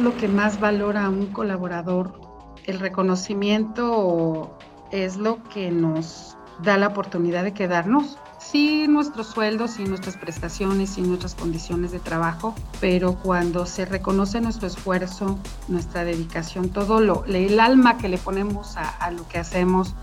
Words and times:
es 0.00 0.04
lo 0.04 0.16
que 0.16 0.28
más 0.28 0.58
valora 0.60 1.04
a 1.04 1.08
un 1.10 1.26
colaborador? 1.26 2.18
El 2.64 2.80
reconocimiento 2.80 4.56
es 4.90 5.18
lo 5.18 5.42
que 5.50 5.70
nos 5.70 6.38
da 6.62 6.78
la 6.78 6.86
oportunidad 6.86 7.44
de 7.44 7.52
quedarnos. 7.52 8.16
Sí, 8.38 8.86
nuestros 8.88 9.26
sueldos 9.26 9.78
y 9.78 9.84
nuestras 9.84 10.16
prestaciones 10.16 10.96
y 10.96 11.02
nuestras 11.02 11.34
condiciones 11.34 11.92
de 11.92 11.98
trabajo, 11.98 12.54
pero 12.80 13.16
cuando 13.16 13.66
se 13.66 13.84
reconoce 13.84 14.40
nuestro 14.40 14.68
esfuerzo, 14.68 15.38
nuestra 15.68 16.02
dedicación, 16.04 16.70
todo 16.70 17.00
lo, 17.00 17.26
el 17.26 17.60
alma 17.60 17.98
que 17.98 18.08
le 18.08 18.16
ponemos 18.16 18.78
a, 18.78 19.10
lo 19.10 19.28
que 19.28 19.36
hacemos 19.36 19.94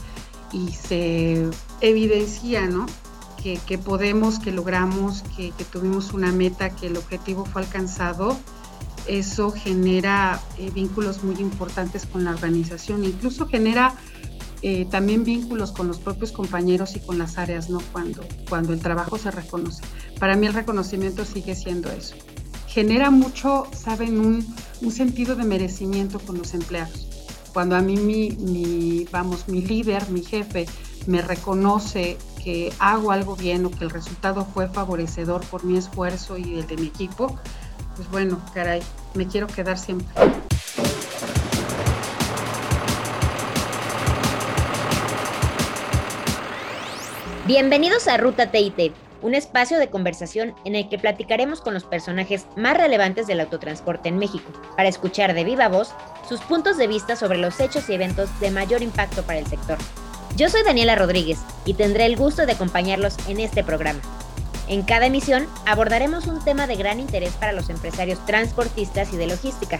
y 0.52 0.74
se 0.74 1.50
evidencia, 1.82 2.68
¿no? 2.68 2.86
Que, 3.42 3.78
podemos, 3.78 4.40
que 4.40 4.52
logramos, 4.52 5.24
que, 5.36 5.52
que, 5.52 5.64
tuvimos 5.64 6.12
una 6.12 6.34
meta, 6.34 6.70
que 6.70 6.88
el 6.88 6.98
objetivo 6.98 7.46
fue 7.46 7.62
alcanzado, 7.62 8.38
eso 9.08 9.52
genera 9.52 10.42
eh, 10.58 10.72
vínculos 10.72 11.24
muy 11.24 11.36
importantes 11.36 12.06
con 12.06 12.24
la 12.24 12.32
organización, 12.32 13.04
incluso 13.04 13.48
genera 13.48 13.96
eh, 14.64 14.86
también 14.90 15.24
vínculos 15.24 15.72
con 15.72 15.88
los 15.88 16.00
propios 16.00 16.32
compañeros 16.32 16.96
y 16.96 17.00
con 17.00 17.18
las 17.18 17.38
áreas, 17.38 17.70
¿no? 17.70 17.80
Cuando, 17.92 18.24
cuando 18.50 18.74
el 18.74 18.80
trabajo 18.80 19.18
se 19.18 19.30
reconoce. 19.30 19.84
Para 20.20 20.36
mí 20.36 20.48
el 20.48 20.54
reconocimiento 20.54 21.26
sigue 21.26 21.56
siendo 21.56 21.92
eso. 21.92 22.16
Genera 22.68 23.12
mucho, 23.12 23.68
saben, 23.72 24.20
un, 24.20 24.92
sentido 24.92 25.36
de 25.36 25.44
merecimiento 25.44 26.20
con 26.20 26.38
los 26.38 26.54
empleados. 26.54 27.08
Cuando 27.54 27.76
a 27.76 27.82
mí 27.82 27.98
mi, 27.98 28.32
mi, 28.32 29.08
vamos, 29.12 29.48
mi 29.48 29.62
líder, 29.62 30.10
mi 30.10 30.24
jefe, 30.24 30.66
me 31.06 31.22
reconoce 31.22 32.18
que 32.44 32.72
hago 32.80 33.12
algo 33.12 33.36
bien 33.36 33.66
o 33.66 33.72
que 33.72 33.84
el 33.84 33.90
resultado 33.90 34.46
fue 34.46 34.68
favorecedor 34.68 35.46
por 35.46 35.64
mi 35.64 35.78
esfuerzo 35.78 36.38
y 36.38 36.60
el 36.60 36.68
de 36.68 36.78
mi 36.78 36.88
equipo, 36.88 37.40
pues 37.98 38.10
bueno, 38.12 38.40
caray, 38.54 38.82
me 39.16 39.28
quiero 39.28 39.48
quedar 39.48 39.78
siempre. 39.78 40.08
Bienvenidos 47.48 48.08
a 48.08 48.18
Ruta 48.18 48.52
TIT, 48.52 48.94
un 49.24 49.34
espacio 49.34 49.80
de 49.80 49.90
conversación 49.90 50.54
en 50.64 50.76
el 50.76 50.90
que 50.90 51.00
platicaremos 51.00 51.60
con 51.62 51.74
los 51.74 51.86
personajes 51.86 52.46
más 52.56 52.78
relevantes 52.78 53.26
del 53.26 53.40
autotransporte 53.40 54.10
en 54.10 54.20
México, 54.20 54.52
para 54.76 54.90
escuchar 54.90 55.34
de 55.34 55.44
viva 55.44 55.68
voz 55.68 55.92
sus 56.30 56.40
puntos 56.42 56.78
de 56.78 56.88
vista 56.88 57.16
sobre 57.16 57.40
los 57.40 57.60
hechos 57.60 57.90
y 57.90 57.94
eventos 57.94 58.30
de 58.40 58.52
mayor 58.52 58.84
impacto 58.84 59.24
para 59.24 59.40
el 59.40 59.48
sector. 59.48 59.78
Yo 60.36 60.50
soy 60.50 60.62
Daniela 60.62 60.96
Rodríguez 60.96 61.40
y 61.66 61.74
tendré 61.74 62.06
el 62.06 62.16
gusto 62.16 62.46
de 62.46 62.52
acompañarlos 62.52 63.16
en 63.28 63.40
este 63.40 63.64
programa. 63.64 64.02
En 64.70 64.84
cada 64.84 65.06
emisión 65.06 65.46
abordaremos 65.66 66.28
un 66.28 66.44
tema 66.44 66.68
de 66.68 66.76
gran 66.76 67.00
interés 67.00 67.34
para 67.36 67.54
los 67.54 67.70
empresarios 67.70 68.24
transportistas 68.26 69.14
y 69.14 69.18
de 69.18 69.28
logística, 69.28 69.78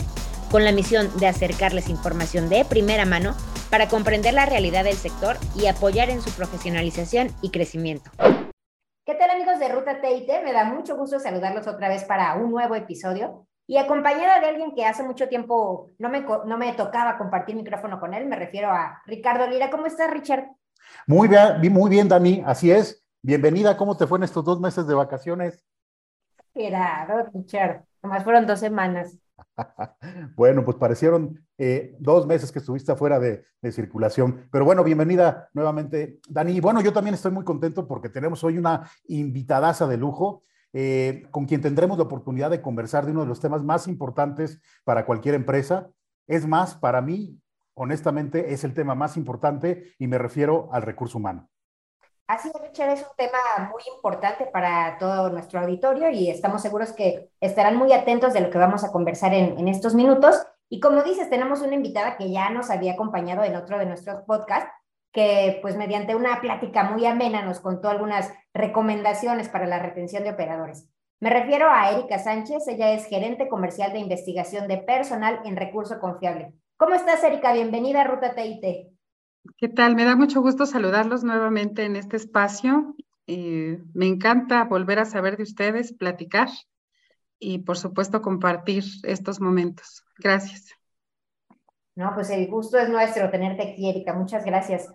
con 0.50 0.64
la 0.64 0.72
misión 0.72 1.10
de 1.20 1.28
acercarles 1.28 1.90
información 1.90 2.48
de 2.48 2.64
primera 2.64 3.06
mano 3.06 3.36
para 3.70 3.90
comprender 3.90 4.34
la 4.34 4.46
realidad 4.46 4.86
del 4.86 4.96
sector 4.96 5.36
y 5.58 5.68
apoyar 5.68 6.10
en 6.10 6.22
su 6.22 6.32
profesionalización 6.32 7.28
y 7.42 7.52
crecimiento. 7.52 8.12
¿Qué 9.06 9.16
tal 9.16 9.30
amigos 9.32 9.60
de 9.60 9.68
Ruta 9.68 10.00
TIT? 10.00 10.30
Me 10.46 10.54
da 10.54 10.64
mucho 10.64 10.96
gusto 10.96 11.20
saludarlos 11.20 11.68
otra 11.68 11.90
vez 11.90 12.06
para 12.06 12.36
un 12.36 12.50
nuevo 12.50 12.74
episodio 12.76 13.46
y 13.68 13.76
acompañada 13.76 14.40
de 14.40 14.48
alguien 14.48 14.74
que 14.74 14.86
hace 14.86 15.04
mucho 15.04 15.28
tiempo 15.28 15.92
no 16.00 16.08
me, 16.08 16.22
no 16.22 16.58
me 16.58 16.72
tocaba 16.72 17.18
compartir 17.18 17.58
micrófono 17.58 18.00
con 18.00 18.14
él, 18.14 18.26
me 18.26 18.38
refiero 18.38 18.72
a 18.72 19.02
Ricardo 19.06 19.48
Lira. 19.48 19.70
¿Cómo 19.70 19.86
estás, 19.86 20.10
Richard? 20.12 20.46
Muy 21.06 21.28
bien, 21.28 21.74
muy 21.74 21.90
bien, 21.90 22.08
Dani, 22.08 22.42
así 22.46 22.72
es. 22.72 23.04
Bienvenida, 23.28 23.76
¿cómo 23.76 23.98
te 23.98 24.08
fue 24.08 24.20
en 24.20 24.24
estos 24.24 24.46
dos 24.46 24.62
meses 24.62 24.88
de 24.88 24.94
vacaciones? 24.94 25.62
Gerardo, 26.54 27.30
Richard, 27.34 27.84
nomás 28.02 28.24
fueron 28.24 28.48
dos 28.48 28.58
semanas. 28.58 29.18
bueno, 30.38 30.64
pues 30.64 30.78
parecieron 30.78 31.46
eh, 31.58 31.94
dos 32.00 32.26
meses 32.26 32.54
que 32.54 32.60
estuviste 32.60 32.94
afuera 32.94 33.20
de, 33.20 33.44
circulación. 33.70 34.48
Pero 34.50 34.64
bueno, 34.64 34.82
bienvenida 34.82 35.50
nuevamente, 35.54 36.22
Dani. 36.30 36.62
Bueno, 36.62 36.80
yo 36.80 36.94
también 36.94 37.16
estoy 37.16 37.34
muy 37.34 37.44
contento 37.44 37.86
porque 37.86 38.08
tenemos 38.08 38.46
hoy 38.46 38.58
una 38.58 38.90
invitadaza 39.10 39.88
de 39.88 39.98
lujo. 39.98 40.46
Eh, 40.72 41.28
con 41.30 41.48
quien 41.48 41.60
tendremos 41.60 41.98
la 41.98 42.06
oportunidad 42.06 42.50
de 42.50 42.62
conversar 42.62 43.06
de 43.06 43.12
uno 43.12 43.22
de 43.24 43.28
los 43.28 43.42
temas 43.42 43.62
más 43.62 43.90
importantes 43.90 44.62
para 44.86 45.06
cualquier 45.06 45.36
empresa. 45.36 45.90
Es 46.28 46.48
más, 46.48 46.76
para 46.76 47.02
mí, 47.02 47.42
honestamente, 47.74 48.54
es 48.54 48.64
el 48.64 48.74
tema 48.74 48.96
más 48.96 49.18
importante 49.18 49.92
y 50.00 50.08
me 50.08 50.18
refiero 50.18 50.70
al 50.72 50.84
recurso 50.84 51.18
humano. 51.18 51.50
Así 52.28 52.52
es, 52.54 52.62
Richard, 52.62 52.90
es 52.90 53.02
un 53.04 53.16
tema 53.16 53.70
muy 53.72 53.82
importante 53.96 54.46
para 54.46 54.98
todo 55.00 55.30
nuestro 55.30 55.62
auditorio 55.62 56.10
y 56.10 56.30
estamos 56.30 56.62
seguros 56.62 56.92
que 56.92 57.30
estarán 57.40 57.78
muy 57.78 57.94
atentos 57.94 58.34
de 58.34 58.42
lo 58.42 58.50
que 58.50 58.58
vamos 58.58 58.84
a 58.84 58.92
conversar 58.92 59.34
en, 59.34 59.58
en 59.58 59.70
estos 59.70 59.96
minutos. 59.96 60.46
Y 60.68 60.82
como 60.82 61.04
dices, 61.04 61.30
tenemos 61.30 61.62
una 61.62 61.76
invitada 61.76 62.18
que 62.18 62.30
ya 62.30 62.50
nos 62.50 62.70
había 62.70 62.94
acompañado 62.94 63.46
en 63.46 63.56
otro 63.56 63.80
de 63.80 63.86
nuestros 63.86 64.24
podcasts, 64.26 64.70
que 65.14 65.60
pues 65.62 65.78
mediante 65.78 66.16
una 66.16 66.42
plática 66.42 66.84
muy 66.84 67.06
amena 67.06 67.44
nos 67.44 67.62
contó 67.62 67.88
algunas 67.88 68.34
recomendaciones 68.54 69.48
para 69.48 69.66
la 69.66 69.80
retención 69.80 70.24
de 70.24 70.32
operadores. 70.32 70.90
Me 71.22 71.30
refiero 71.30 71.70
a 71.70 71.92
Erika 71.92 72.20
Sánchez, 72.20 72.68
ella 72.68 72.92
es 72.92 73.06
gerente 73.06 73.48
comercial 73.48 73.94
de 73.94 74.00
investigación 74.00 74.68
de 74.68 74.80
personal 74.80 75.40
en 75.46 75.56
recurso 75.56 75.98
confiable. 76.02 76.52
¿Cómo 76.76 76.94
estás, 76.94 77.24
Erika? 77.24 77.54
Bienvenida 77.54 78.02
a 78.02 78.04
Ruta 78.04 78.36
TIT. 78.36 78.97
¿Qué 79.56 79.70
tal? 79.70 79.96
Me 79.96 80.04
da 80.04 80.16
mucho 80.16 80.42
gusto 80.42 80.66
saludarlos 80.66 81.24
nuevamente 81.24 81.86
en 81.86 81.96
este 81.96 82.18
espacio. 82.18 82.96
Eh, 83.28 83.82
me 83.94 84.08
encanta 84.08 84.64
volver 84.66 85.00
a 85.00 85.06
saber 85.06 85.38
de 85.38 85.44
ustedes, 85.44 85.94
platicar 85.94 86.50
y 87.40 87.60
por 87.60 87.78
supuesto 87.78 88.22
compartir 88.22 88.84
estos 89.04 89.40
momentos. 89.40 90.04
Gracias. 90.18 90.74
No, 91.96 92.12
pues 92.14 92.30
el 92.30 92.48
gusto 92.48 92.78
es 92.78 92.90
nuestro 92.90 93.30
tenerte 93.30 93.72
aquí, 93.72 93.90
Erika. 93.90 94.14
Muchas 94.14 94.46
gracias. 94.46 94.88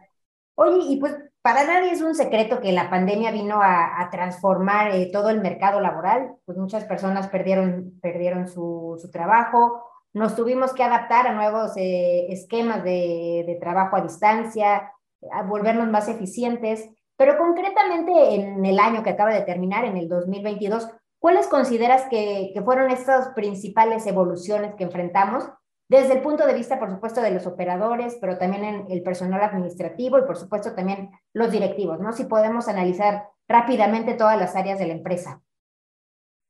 Oye, 0.55 0.85
y 0.89 0.97
pues 0.99 1.17
para 1.41 1.65
nadie 1.65 1.93
es 1.93 2.03
un 2.03 2.15
secreto 2.15 2.61
que 2.61 2.73
la 2.73 2.91
pandemia 2.91 3.33
vino 3.33 3.61
a, 3.61 4.09
transformar 4.11 4.95
eh, 4.95 5.11
todo 5.13 5.31
el 5.31 5.41
mercado 5.41 5.81
laboral. 5.81 6.37
Pues 6.45 6.59
muchas 6.59 6.85
personas 6.85 7.29
perdieron, 7.29 7.99
perdieron 8.01 8.47
su, 8.47 8.99
su 9.01 9.11
trabajo, 9.11 9.83
nos 10.13 10.37
tuvimos 10.37 10.73
que 10.73 10.83
adaptar 10.83 11.27
a 11.27 11.33
nuevos 11.33 11.73
eh, 11.77 12.27
esquemas 12.31 12.85
de, 12.85 13.57
trabajo 13.61 13.97
a 13.97 14.03
distancia, 14.03 14.93
a 15.33 15.43
volvernos 15.43 15.89
más 15.89 16.09
eficientes, 16.09 16.89
pero 17.17 17.39
concretamente 17.39 18.35
en 18.35 18.65
el 18.65 18.79
año 18.79 19.03
que 19.03 19.11
acaba 19.11 19.33
de 19.33 19.43
terminar, 19.43 19.85
en 19.85 19.97
el 19.97 20.09
2022, 20.09 20.89
¿cuáles 21.19 21.47
consideras 21.47 22.07
que, 22.11 22.53
fueron 22.65 22.91
estas 22.91 23.29
principales 23.31 24.07
evoluciones 24.07 24.75
que 24.75 24.85
enfrentamos 24.85 25.49
desde 25.89 26.15
el 26.15 26.23
punto 26.23 26.47
de 26.47 26.55
vista, 26.55 26.79
por 26.79 26.91
supuesto, 26.91 27.21
de 27.21 27.33
los 27.33 27.47
operadores, 27.47 28.17
pero 28.21 28.39
también 28.39 28.65
en 28.65 28.87
el 28.91 29.03
personal 29.03 29.43
administrativo 29.43 30.19
y, 30.19 30.23
por 30.23 30.37
supuesto, 30.37 30.75
también 30.75 31.11
los 31.35 31.51
directivos, 31.51 32.01
¿no? 32.01 32.13
Si 32.13 32.25
podemos 32.25 32.67
analizar 32.67 33.29
rápidamente 33.47 34.15
todas 34.15 34.39
las 34.39 34.57
áreas 34.57 34.79
de 34.79 34.87
la 34.87 34.95
empresa. 34.95 35.43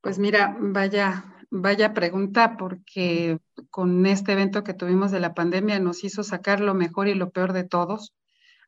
Pues 0.01 0.17
mira, 0.17 0.55
vaya, 0.59 1.25
Vaya 1.55 1.93
pregunta, 1.93 2.57
porque 2.57 3.37
con 3.69 4.07
este 4.07 4.31
evento 4.31 4.63
que 4.63 4.73
tuvimos 4.73 5.11
de 5.11 5.19
la 5.19 5.35
pandemia 5.35 5.77
nos 5.79 6.03
hizo 6.03 6.23
sacar 6.23 6.59
lo 6.59 6.73
mejor 6.73 7.07
y 7.07 7.13
lo 7.13 7.29
peor 7.29 7.53
de 7.53 7.63
todos, 7.63 8.15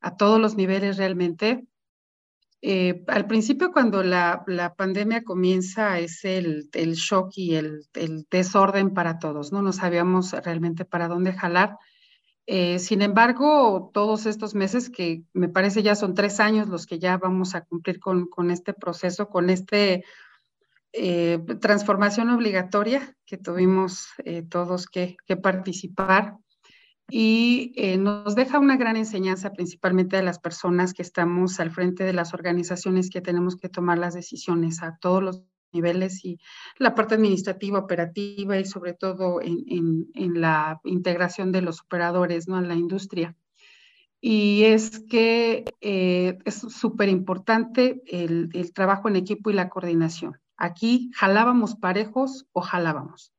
a 0.02 0.18
todos 0.18 0.40
los 0.40 0.56
niveles 0.56 0.98
realmente. 0.98 1.66
Eh, 2.62 3.04
al 3.08 3.26
principio, 3.26 3.72
cuando 3.72 4.04
la, 4.04 4.44
la, 4.46 4.76
pandemia 4.76 5.24
comienza, 5.24 5.98
es 5.98 6.24
el, 6.26 6.70
el 6.74 6.94
shock 6.94 7.32
y 7.38 7.56
el, 7.56 7.88
el, 7.96 8.28
desorden 8.30 8.94
para 8.94 9.18
todos, 9.18 9.52
¿no? 9.52 9.64
No 9.64 9.74
sabíamos 9.74 10.34
realmente 10.34 10.86
para 10.86 11.08
dónde 11.08 11.34
jalar. 11.34 11.80
Eh, 12.46 12.78
sin 12.78 13.02
embargo, 13.02 13.90
todos 13.96 14.28
estos 14.28 14.54
meses, 14.54 14.92
que 14.92 15.24
me 15.34 15.50
parece 15.50 15.82
ya 15.82 15.96
son 15.96 16.14
tres 16.14 16.40
años 16.40 16.70
los 16.70 16.86
que 16.86 17.00
ya 17.00 17.18
vamos 17.18 17.56
a 17.56 17.62
cumplir 17.62 18.00
con, 18.00 18.28
con 18.28 18.52
este 18.52 18.74
proceso, 18.74 19.28
con 19.28 19.50
este 19.50 20.04
eh, 20.98 21.40
transformación 21.60 22.30
obligatoria 22.30 23.18
que 23.26 23.38
tuvimos 23.38 24.08
eh, 24.24 24.44
todos 24.44 24.88
que, 24.88 25.18
participar 25.44 26.38
y 27.10 27.74
eh, 27.76 27.98
nos 27.98 28.34
deja 28.34 28.60
una 28.60 28.78
gran 28.78 28.96
enseñanza 28.96 29.52
principalmente 29.52 30.16
a 30.16 30.24
las 30.24 30.40
personas 30.40 30.94
que 30.94 31.02
estamos 31.02 31.60
al 31.60 31.72
frente 31.72 32.06
de 32.06 32.14
las 32.14 32.34
organizaciones 32.34 33.10
que 33.10 33.20
tenemos 33.20 33.58
que 33.58 33.68
tomar 33.68 33.98
las 33.98 34.14
decisiones 34.14 34.82
a 34.84 34.98
todos 34.98 35.22
los 35.22 35.44
niveles 35.74 36.24
y 36.24 36.40
la 36.78 36.96
parte 36.96 37.16
administrativa, 37.16 37.80
operativa 37.80 38.58
y 38.58 38.64
sobre 38.64 38.94
todo 38.94 39.42
en, 39.42 40.08
la 40.14 40.80
integración 40.86 41.52
de 41.52 41.62
los 41.62 41.82
operadores 41.82 42.48
¿no? 42.48 42.58
en 42.58 42.70
la 42.70 42.76
industria. 42.76 43.36
Y 44.22 44.64
es 44.64 45.00
que 45.10 45.66
es 45.82 46.56
súper 46.56 47.10
importante 47.10 48.02
el 48.08 48.72
trabajo 48.74 49.10
en 49.10 49.18
equipo 49.18 49.50
y 49.50 49.54
la 49.54 49.68
coordinación 49.68 50.40
Aquí 50.58 51.12
jalábamos 51.14 51.76
parejos 51.76 52.48
o 52.54 52.62
jalábamos, 52.62 53.34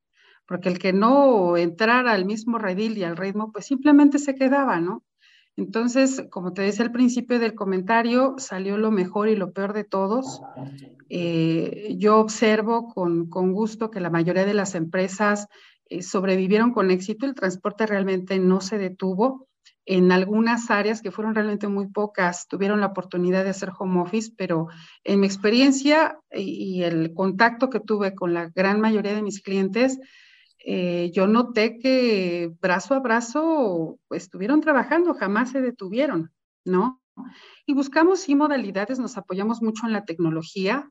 porque 0.46 0.68
el 0.68 0.78
que 0.78 0.92
no 0.92 1.56
entrara 1.56 2.12
al 2.12 2.24
mismo 2.24 2.58
redil 2.58 2.98
y 2.98 3.04
al 3.04 3.16
ritmo, 3.16 3.52
pues 3.52 3.66
simplemente 3.66 4.18
se 4.18 4.34
quedaba, 4.34 4.80
¿no? 4.80 5.02
Entonces, 5.56 6.26
como 6.30 6.52
te 6.52 6.62
decía 6.62 6.84
al 6.84 6.92
principio 6.92 7.38
del 7.38 7.54
comentario, 7.54 8.34
salió 8.36 8.76
lo 8.76 8.90
mejor 8.90 9.28
y 9.28 9.36
lo 9.36 9.52
peor 9.52 9.72
de 9.72 9.84
todos. 9.84 10.42
Eh, 11.08 11.94
yo 11.96 12.18
observo 12.18 12.88
con, 12.92 13.30
con, 13.30 13.52
gusto 13.52 13.90
que 13.90 14.00
la 14.00 14.10
mayoría 14.10 14.44
de 14.44 14.52
las 14.52 14.74
empresas 14.74 15.48
eh, 15.88 16.02
sobrevivieron 16.02 16.72
con 16.72 16.90
éxito, 16.90 17.24
el 17.24 17.34
transporte 17.34 17.86
realmente 17.86 18.38
no 18.38 18.60
se 18.60 18.76
detuvo. 18.76 19.48
En 19.88 20.11
algunas 20.11 20.71
áreas 20.71 21.00
que 21.00 21.12
fueron 21.12 21.37
realmente 21.37 21.69
muy 21.69 21.87
pocas, 21.87 22.49
tuvieron 22.49 22.81
la 22.81 22.88
oportunidad 22.88 23.44
de 23.44 23.50
hacer 23.50 23.71
home 23.79 24.00
office, 24.00 24.33
pero 24.37 24.67
en 25.05 25.21
mi 25.21 25.27
experiencia 25.27 26.19
y, 26.31 26.83
el 26.83 27.15
contacto 27.15 27.71
que 27.71 27.79
tuve 27.79 28.15
con 28.15 28.35
la 28.35 28.49
gran 28.49 28.81
mayoría 28.81 29.15
de 29.15 29.23
mis 29.23 29.41
clientes, 29.41 30.00
eh, 30.59 31.12
yo 31.15 31.29
noté 31.29 31.79
que 31.79 32.50
brazo 32.61 32.94
a 32.94 33.00
brazo 33.00 34.00
estuvieron 34.11 34.61
trabajando, 34.61 35.15
jamás 35.15 35.53
se 35.53 35.61
detuvieron, 35.61 36.33
¿no? 36.65 37.00
Y 37.65 37.73
buscamos 37.73 38.21
sí 38.21 38.35
modalidades, 38.35 38.99
nos 38.99 39.17
apoyamos 39.17 39.62
mucho 39.62 39.87
en 39.87 39.93
la 39.93 40.05
tecnología, 40.05 40.91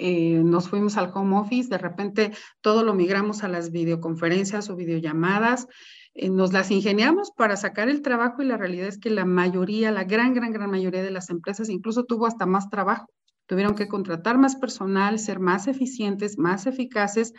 eh, 0.00 0.42
nos 0.44 0.68
fuimos 0.68 0.96
al 0.96 1.10
home 1.12 1.36
office, 1.38 1.68
de 1.68 1.76
repente 1.76 2.30
todo 2.60 2.84
lo 2.84 2.94
migramos 2.94 3.42
a 3.42 3.48
las 3.48 3.72
videoconferencias 3.72 4.70
o 4.70 4.76
videollamadas, 4.76 5.66
eh, 6.14 6.30
nos 6.30 6.52
las 6.52 6.70
ingeniamos 6.70 7.32
para 7.32 7.56
sacar 7.56 7.88
el 7.88 8.00
trabajo 8.00 8.40
y 8.40 8.46
la 8.46 8.56
realidad 8.56 8.86
es 8.86 8.98
que 8.98 9.10
la 9.10 9.24
mayoría, 9.24 9.90
la 9.90 10.04
gran, 10.04 10.34
gran, 10.34 10.52
gran 10.52 10.70
mayoría 10.70 11.02
de 11.02 11.10
las 11.10 11.30
empresas 11.30 11.68
incluso 11.68 12.04
tuvo 12.04 12.26
hasta 12.26 12.46
más 12.46 12.70
trabajo. 12.70 13.08
Tuvieron 13.46 13.74
que 13.74 13.88
contratar 13.88 14.38
más 14.38 14.54
personal, 14.54 15.18
ser 15.18 15.40
más 15.40 15.66
eficientes, 15.66 16.38
más 16.38 16.66
eficaces, 16.66 17.32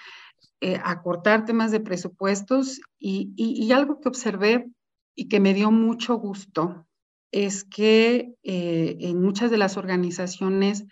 eh, 0.60 0.82
acortar 0.84 1.46
temas 1.46 1.72
de 1.72 1.80
presupuestos 1.80 2.82
y, 2.98 3.32
y, 3.38 3.72
algo 3.72 4.02
que 4.02 4.10
observé 4.10 4.70
y 5.16 5.30
que 5.30 5.40
me 5.40 5.54
dio 5.54 5.72
mucho 5.72 6.16
gusto 6.16 6.86
es 7.32 7.64
que 7.64 8.34
en 8.44 9.22
muchas 9.22 9.52
de 9.52 9.58
las 9.58 9.78
organizaciones 9.78 10.86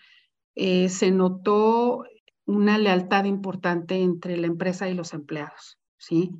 eh, 0.59 0.89
se 0.89 1.12
notó 1.12 2.04
una 2.45 2.80
lealtad 2.80 3.25
importante 3.25 4.01
entre 4.01 4.38
la 4.38 4.48
empresa 4.48 4.89
y 4.89 4.95
los 4.95 5.13
empleados, 5.13 5.77
¿sí? 5.98 6.31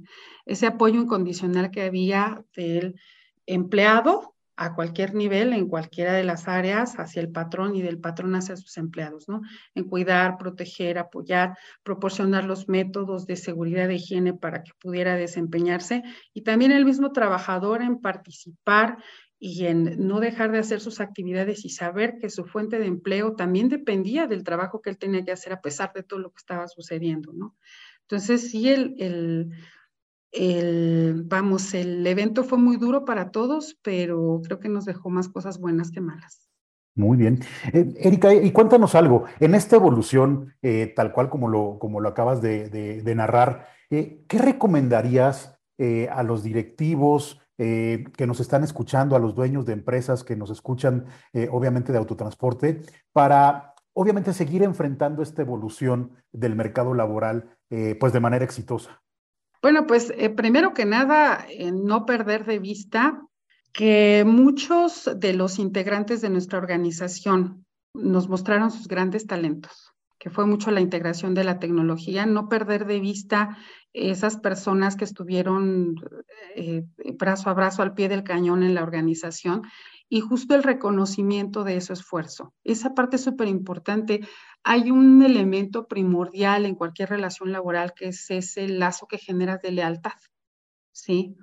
Ese 0.48 0.66
apoyo 0.66 1.00
incondicional 1.00 1.70
que 1.70 1.84
había 1.84 2.44
del 2.56 3.00
empleado 3.46 4.34
a 4.56 4.74
cualquier 4.74 5.14
nivel, 5.14 5.54
en 5.54 5.68
cualquiera 5.68 6.14
de 6.14 6.24
las 6.24 6.48
áreas, 6.48 6.98
hacia 6.98 7.22
el 7.22 7.30
patrón 7.30 7.76
y 7.76 7.84
del 7.84 8.00
patrón 8.00 8.34
hacia 8.34 8.58
sus 8.58 8.76
empleados, 8.78 9.30
¿no? 9.30 9.42
En 9.76 9.84
cuidar, 9.84 10.40
proteger, 10.40 10.98
apoyar, 10.98 11.56
proporcionar 11.84 12.46
los 12.46 12.68
métodos 12.68 13.28
de 13.28 13.36
seguridad 13.36 13.88
de 13.88 13.96
higiene 13.96 14.34
para 14.34 14.64
que 14.64 14.72
pudiera 14.80 15.16
desempeñarse 15.16 16.02
y 16.34 16.42
también 16.42 16.72
el 16.72 16.86
mismo 16.86 17.12
trabajador 17.12 17.84
en 17.84 18.02
participar 18.02 18.98
y 19.40 19.66
en 19.66 20.08
no 20.08 20.20
dejar 20.20 20.52
de 20.52 20.60
hacer 20.60 20.80
sus 20.80 21.00
actividades 21.00 21.64
y 21.64 21.70
saber 21.70 22.18
que 22.20 22.30
su 22.30 22.46
fuente 22.46 22.80
de 22.80 22.88
empleo 22.88 23.36
también 23.36 23.70
dependía 23.70 24.28
del 24.28 24.44
trabajo 24.44 24.82
que 24.82 24.90
él 24.90 24.98
tenía 24.98 25.24
que 25.24 25.32
hacer 25.32 25.54
a 25.54 25.62
pesar 25.62 25.94
de 25.94 26.04
todo 26.04 26.20
lo 26.20 26.32
que 26.32 26.40
estaba 26.40 26.68
sucediendo, 26.68 27.34
¿no? 27.34 27.56
Entonces, 28.02 28.50
sí, 28.50 28.70
el, 28.70 28.96
el, 29.00 29.52
el, 30.32 31.24
vamos, 31.26 31.74
el 31.74 32.06
evento 32.08 32.44
fue 32.44 32.58
muy 32.58 32.78
duro 32.78 33.06
para 33.06 33.32
todos, 33.32 33.78
pero 33.84 34.42
creo 34.44 34.60
que 34.60 34.70
nos 34.70 34.86
dejó 34.86 35.10
más 35.10 35.30
cosas 35.30 35.60
buenas 35.60 35.92
que 35.92 36.02
malas. 36.02 36.50
Muy 36.96 37.18
bien. 37.18 37.42
Eh, 37.74 37.94
Erika, 37.98 38.34
y 38.34 38.52
cuéntanos 38.52 38.96
algo, 38.96 39.26
en 39.40 39.54
esta 39.54 39.76
evolución, 39.76 40.56
eh, 40.64 40.92
tal 40.96 41.12
cual 41.12 41.30
como 41.30 41.48
lo, 41.48 41.78
como 41.80 42.00
lo 42.00 42.10
acabas 42.10 42.42
de, 42.42 42.70
de, 42.70 43.16
narrar, 43.16 43.68
eh, 43.92 44.24
¿qué 44.28 44.40
recomendarías 44.40 45.54
a 46.10 46.24
los 46.24 46.42
directivos, 46.42 47.40
eh, 47.58 48.06
que 48.16 48.28
nos 48.28 48.40
están 48.40 48.64
escuchando, 48.64 49.16
a 49.16 49.20
los 49.20 49.36
dueños 49.36 49.66
de 49.66 49.74
empresas 49.74 50.24
que 50.24 50.36
nos 50.36 50.50
escuchan, 50.50 51.06
eh, 51.34 51.48
obviamente 51.52 51.92
de 51.92 51.98
autotransporte, 51.98 52.82
para 53.12 53.74
obviamente 53.94 54.34
seguir 54.34 54.64
enfrentando 54.64 55.24
esta 55.24 55.42
evolución 55.42 56.12
del 56.32 56.56
mercado 56.56 56.94
laboral, 56.94 57.58
eh, 57.70 57.96
pues 58.00 58.14
de 58.14 58.20
manera 58.20 58.46
exitosa? 58.46 59.02
Bueno, 59.62 59.88
pues 59.88 60.14
primero 60.36 60.74
que 60.76 60.86
nada, 60.86 61.46
no 61.74 62.06
perder 62.06 62.46
de 62.46 62.60
vista 62.60 63.24
que 63.74 64.24
muchos 64.26 65.10
de 65.16 65.34
los 65.34 65.58
integrantes 65.58 66.22
de 66.22 66.30
nuestra 66.30 66.60
organización 66.60 67.66
nos 67.94 68.30
mostraron 68.30 68.70
sus 68.70 68.88
grandes 68.88 69.26
talentos 69.26 69.97
que 70.28 70.34
fue 70.34 70.46
mucho 70.46 70.72
la 70.72 70.82
integración 70.82 71.34
de 71.34 71.46
la 71.46 71.58
tecnología, 71.58 72.26
no 72.26 72.50
perder 72.50 72.86
de 72.86 73.00
vista 73.00 73.58
esas 73.94 74.36
personas 74.36 74.98
que 74.98 75.06
estuvieron 75.06 75.96
eh, 76.54 76.84
brazo 77.18 77.50
a 77.50 77.54
brazo 77.54 77.82
al 77.82 77.94
pie 77.94 78.10
del 78.10 78.26
cañón 78.26 78.62
en 78.62 78.76
la 78.76 78.84
organización 78.84 79.62
y 80.10 80.20
justo 80.20 80.54
el 80.54 80.64
reconocimiento 80.64 81.64
de 81.64 81.78
ese 81.78 81.94
esfuerzo. 81.94 82.54
Esa 82.66 82.94
parte 82.94 83.16
es 83.16 83.24
súper 83.24 83.48
importante. 83.48 84.20
Hay 84.66 84.92
un 84.92 85.24
elemento 85.24 85.88
primordial 85.88 86.66
en 86.66 86.76
cualquier 86.76 87.08
relación 87.08 87.54
laboral 87.54 87.94
que 87.96 88.10
es 88.10 88.30
ese 88.30 88.68
lazo 88.68 89.08
que 89.08 89.20
generas 89.20 89.62
de 89.62 89.72
lealtad, 89.72 90.20
¿sí? 90.92 91.38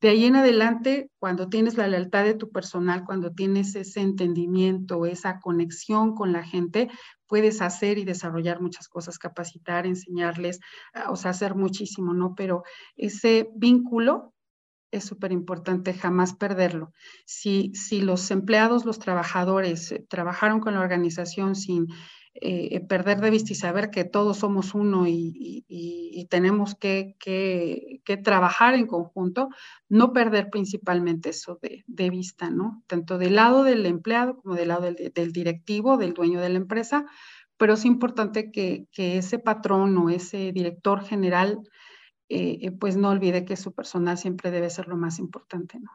De 0.00 0.10
ahí 0.10 0.26
en 0.26 0.36
adelante, 0.36 1.10
cuando 1.18 1.48
tienes 1.48 1.76
la 1.76 1.88
lealtad 1.88 2.24
de 2.24 2.34
tu 2.34 2.50
personal, 2.50 3.04
cuando 3.04 3.32
tienes 3.32 3.74
ese 3.74 4.00
entendimiento, 4.00 5.06
esa 5.06 5.40
conexión 5.40 6.14
con 6.14 6.32
la 6.32 6.44
gente, 6.44 6.88
puedes 7.26 7.60
hacer 7.60 7.98
y 7.98 8.04
desarrollar 8.04 8.60
muchas 8.60 8.88
cosas, 8.88 9.18
capacitar, 9.18 9.86
enseñarles, 9.86 10.60
ah, 10.94 11.10
o 11.10 11.16
sea, 11.16 11.32
hacer 11.32 11.56
muchísimo, 11.56 12.14
¿no? 12.14 12.34
Pero 12.36 12.62
ese 12.96 13.50
vínculo 13.56 14.34
es 14.90 15.04
súper 15.04 15.32
importante 15.32 15.92
jamás 15.94 16.34
perderlo. 16.34 16.92
Si, 17.26 17.72
si 17.74 18.00
los 18.00 18.30
empleados, 18.30 18.84
los 18.84 18.98
trabajadores 18.98 19.92
eh, 19.92 20.06
trabajaron 20.08 20.60
con 20.60 20.74
la 20.74 20.80
organización 20.80 21.54
sin 21.54 21.88
eh, 22.40 22.76
eh, 22.76 22.80
perder 22.80 23.20
de 23.20 23.30
vista 23.30 23.52
y 23.52 23.56
saber 23.56 23.90
que 23.90 24.04
todos 24.04 24.38
somos 24.38 24.72
uno 24.74 25.06
y, 25.08 25.64
tenemos 26.30 26.74
que, 26.74 27.16
trabajar 28.22 28.74
en 28.74 28.86
conjunto, 28.86 29.48
no 29.88 30.12
perder 30.12 30.50
principalmente 30.50 31.30
eso 31.30 31.58
de, 31.60 32.10
vista, 32.10 32.50
¿no? 32.50 32.82
Tanto 32.86 33.18
del 33.18 33.34
lado 33.34 33.64
del 33.64 33.86
empleado 33.86 34.36
como 34.36 34.54
del 34.54 34.68
lado 34.68 34.82
del, 34.82 35.32
directivo, 35.32 35.96
del 35.96 36.14
dueño 36.14 36.40
de 36.40 36.50
la 36.50 36.58
empresa, 36.58 37.06
pero 37.56 37.74
es 37.74 37.84
importante 37.84 38.52
que, 38.52 38.86
ese 38.96 39.38
patrón 39.38 39.96
o 39.98 40.10
ese 40.10 40.52
director 40.52 41.02
general, 41.02 41.60
eh, 42.28 42.70
pues 42.78 42.96
no 42.96 43.08
olvide 43.08 43.44
que 43.44 43.56
su 43.56 43.72
personal 43.72 44.16
siempre 44.18 44.50
debe 44.50 44.70
ser 44.70 44.86
lo 44.86 44.96
más 44.96 45.18
importante, 45.18 45.80
¿no? 45.80 45.90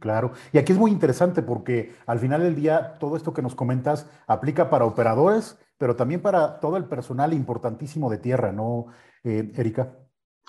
Claro, 0.00 0.32
y 0.52 0.58
aquí 0.58 0.72
es 0.72 0.78
muy 0.78 0.90
interesante 0.90 1.42
porque 1.42 1.94
al 2.06 2.18
final 2.18 2.42
del 2.42 2.54
día 2.54 2.94
todo 2.98 3.16
esto 3.16 3.32
que 3.32 3.42
nos 3.42 3.54
comentas 3.54 4.06
aplica 4.26 4.68
para 4.68 4.84
operadores, 4.84 5.58
pero 5.78 5.96
también 5.96 6.22
para 6.22 6.60
todo 6.60 6.76
el 6.76 6.86
personal 6.86 7.32
importantísimo 7.32 8.10
de 8.10 8.18
tierra, 8.18 8.52
¿no, 8.52 8.86
eh, 9.22 9.52
Erika? 9.56 9.98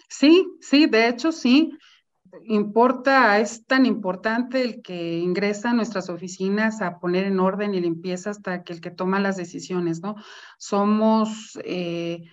Sí, 0.09 0.47
sí, 0.61 0.85
de 0.85 1.07
hecho 1.07 1.31
sí. 1.31 1.77
Importa, 2.43 3.39
es 3.39 3.65
tan 3.65 3.85
importante 3.85 4.61
el 4.61 4.81
que 4.81 5.19
ingresa 5.19 5.69
a 5.69 5.73
nuestras 5.73 6.09
oficinas 6.09 6.81
a 6.81 6.99
poner 6.99 7.25
en 7.25 7.39
orden 7.39 7.73
y 7.73 7.79
limpieza 7.79 8.29
hasta 8.31 8.63
que 8.63 8.73
el 8.73 8.81
que 8.81 8.91
toma 8.91 9.21
las 9.21 9.37
decisiones, 9.37 10.01
¿no? 10.01 10.15
Somos 10.57 11.57
eh, 11.63 12.23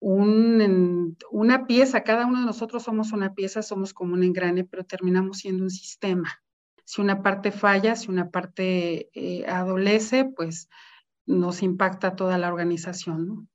una 0.00 1.66
pieza, 1.66 2.04
cada 2.04 2.26
uno 2.26 2.40
de 2.40 2.46
nosotros 2.46 2.82
somos 2.82 3.12
una 3.12 3.34
pieza, 3.34 3.62
somos 3.62 3.94
como 3.94 4.14
un 4.14 4.22
engrane, 4.22 4.64
pero 4.64 4.84
terminamos 4.84 5.38
siendo 5.38 5.64
un 5.64 5.70
sistema 5.70 6.42
si 6.88 7.02
una 7.02 7.22
parte 7.22 7.52
falla, 7.52 7.94
si 7.96 8.10
una 8.10 8.30
parte 8.30 9.10
eh, 9.12 9.44
adolece, 9.46 10.24
pues 10.24 10.70
nos 11.28 11.62
impacta 11.62 12.16
toda 12.16 12.38
la 12.38 12.48
organización. 12.48 13.48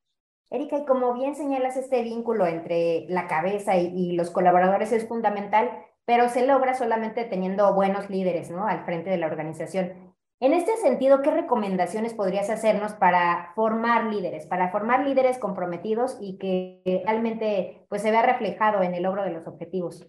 Erika, 0.49 0.77
y 0.77 0.85
como 0.85 1.13
bien 1.13 1.35
señalas, 1.35 1.75
este 1.75 2.03
vínculo 2.03 2.45
entre 2.45 3.05
la 3.09 3.27
cabeza 3.27 3.75
y, 3.75 4.11
los 4.13 4.29
colaboradores 4.29 4.91
es 4.91 5.07
fundamental, 5.07 5.71
pero 6.05 6.29
se 6.29 6.45
logra 6.45 6.75
solamente 6.75 7.25
teniendo 7.25 7.73
buenos 7.73 8.09
líderes 8.09 8.51
¿no? 8.51 8.67
al 8.67 8.85
frente 8.85 9.09
de 9.09 9.17
la 9.17 9.25
organización. 9.25 10.13
En 10.39 10.53
este 10.53 10.75
sentido, 10.77 11.21
¿qué 11.21 11.31
recomendaciones 11.31 12.13
podrías 12.13 12.49
hacernos 12.49 12.93
para 12.93 13.53
formar 13.55 14.13
líderes, 14.13 14.45
para 14.45 14.71
formar 14.71 15.07
líderes 15.07 15.39
comprometidos 15.39 16.17
y 16.21 16.37
que 16.37 17.01
realmente 17.05 17.85
pues, 17.89 18.01
se 18.01 18.11
vea 18.11 18.21
reflejado 18.21 18.83
en 18.83 18.93
el 18.93 19.03
logro 19.03 19.23
de 19.23 19.31
los 19.31 19.47
objetivos? 19.47 20.05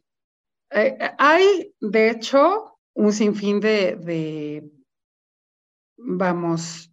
Eh, 0.73 0.99
hay, 1.19 1.75
de 1.81 2.11
hecho, 2.11 2.79
un 2.95 3.13
sinfín 3.13 3.61
de, 3.61 4.69
vamos, 5.97 6.91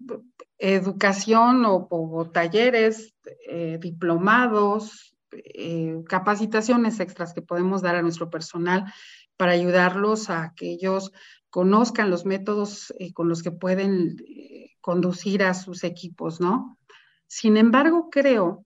educación 0.61 1.63
o, 1.65 2.29
talleres, 2.31 3.15
eh, 3.49 3.79
diplomados, 3.81 5.17
eh, 5.31 5.95
capacitaciones 6.07 6.99
extras 6.99 7.33
que 7.33 7.41
podemos 7.41 7.81
dar 7.81 7.95
a 7.95 8.03
nuestro 8.03 8.29
personal 8.29 8.93
para 9.37 9.53
ayudarlos 9.53 10.29
a 10.29 10.53
que 10.55 10.69
ellos 10.71 11.11
conozcan 11.49 12.11
los 12.11 12.25
métodos 12.25 12.93
eh, 12.99 13.11
con 13.11 13.27
los 13.27 13.41
que 13.41 13.51
pueden 13.51 14.17
conducir 14.81 15.43
a 15.43 15.55
sus 15.55 15.83
equipos, 15.83 16.39
¿no? 16.39 16.77
Sin 17.25 17.57
embargo, 17.57 18.09
creo, 18.11 18.65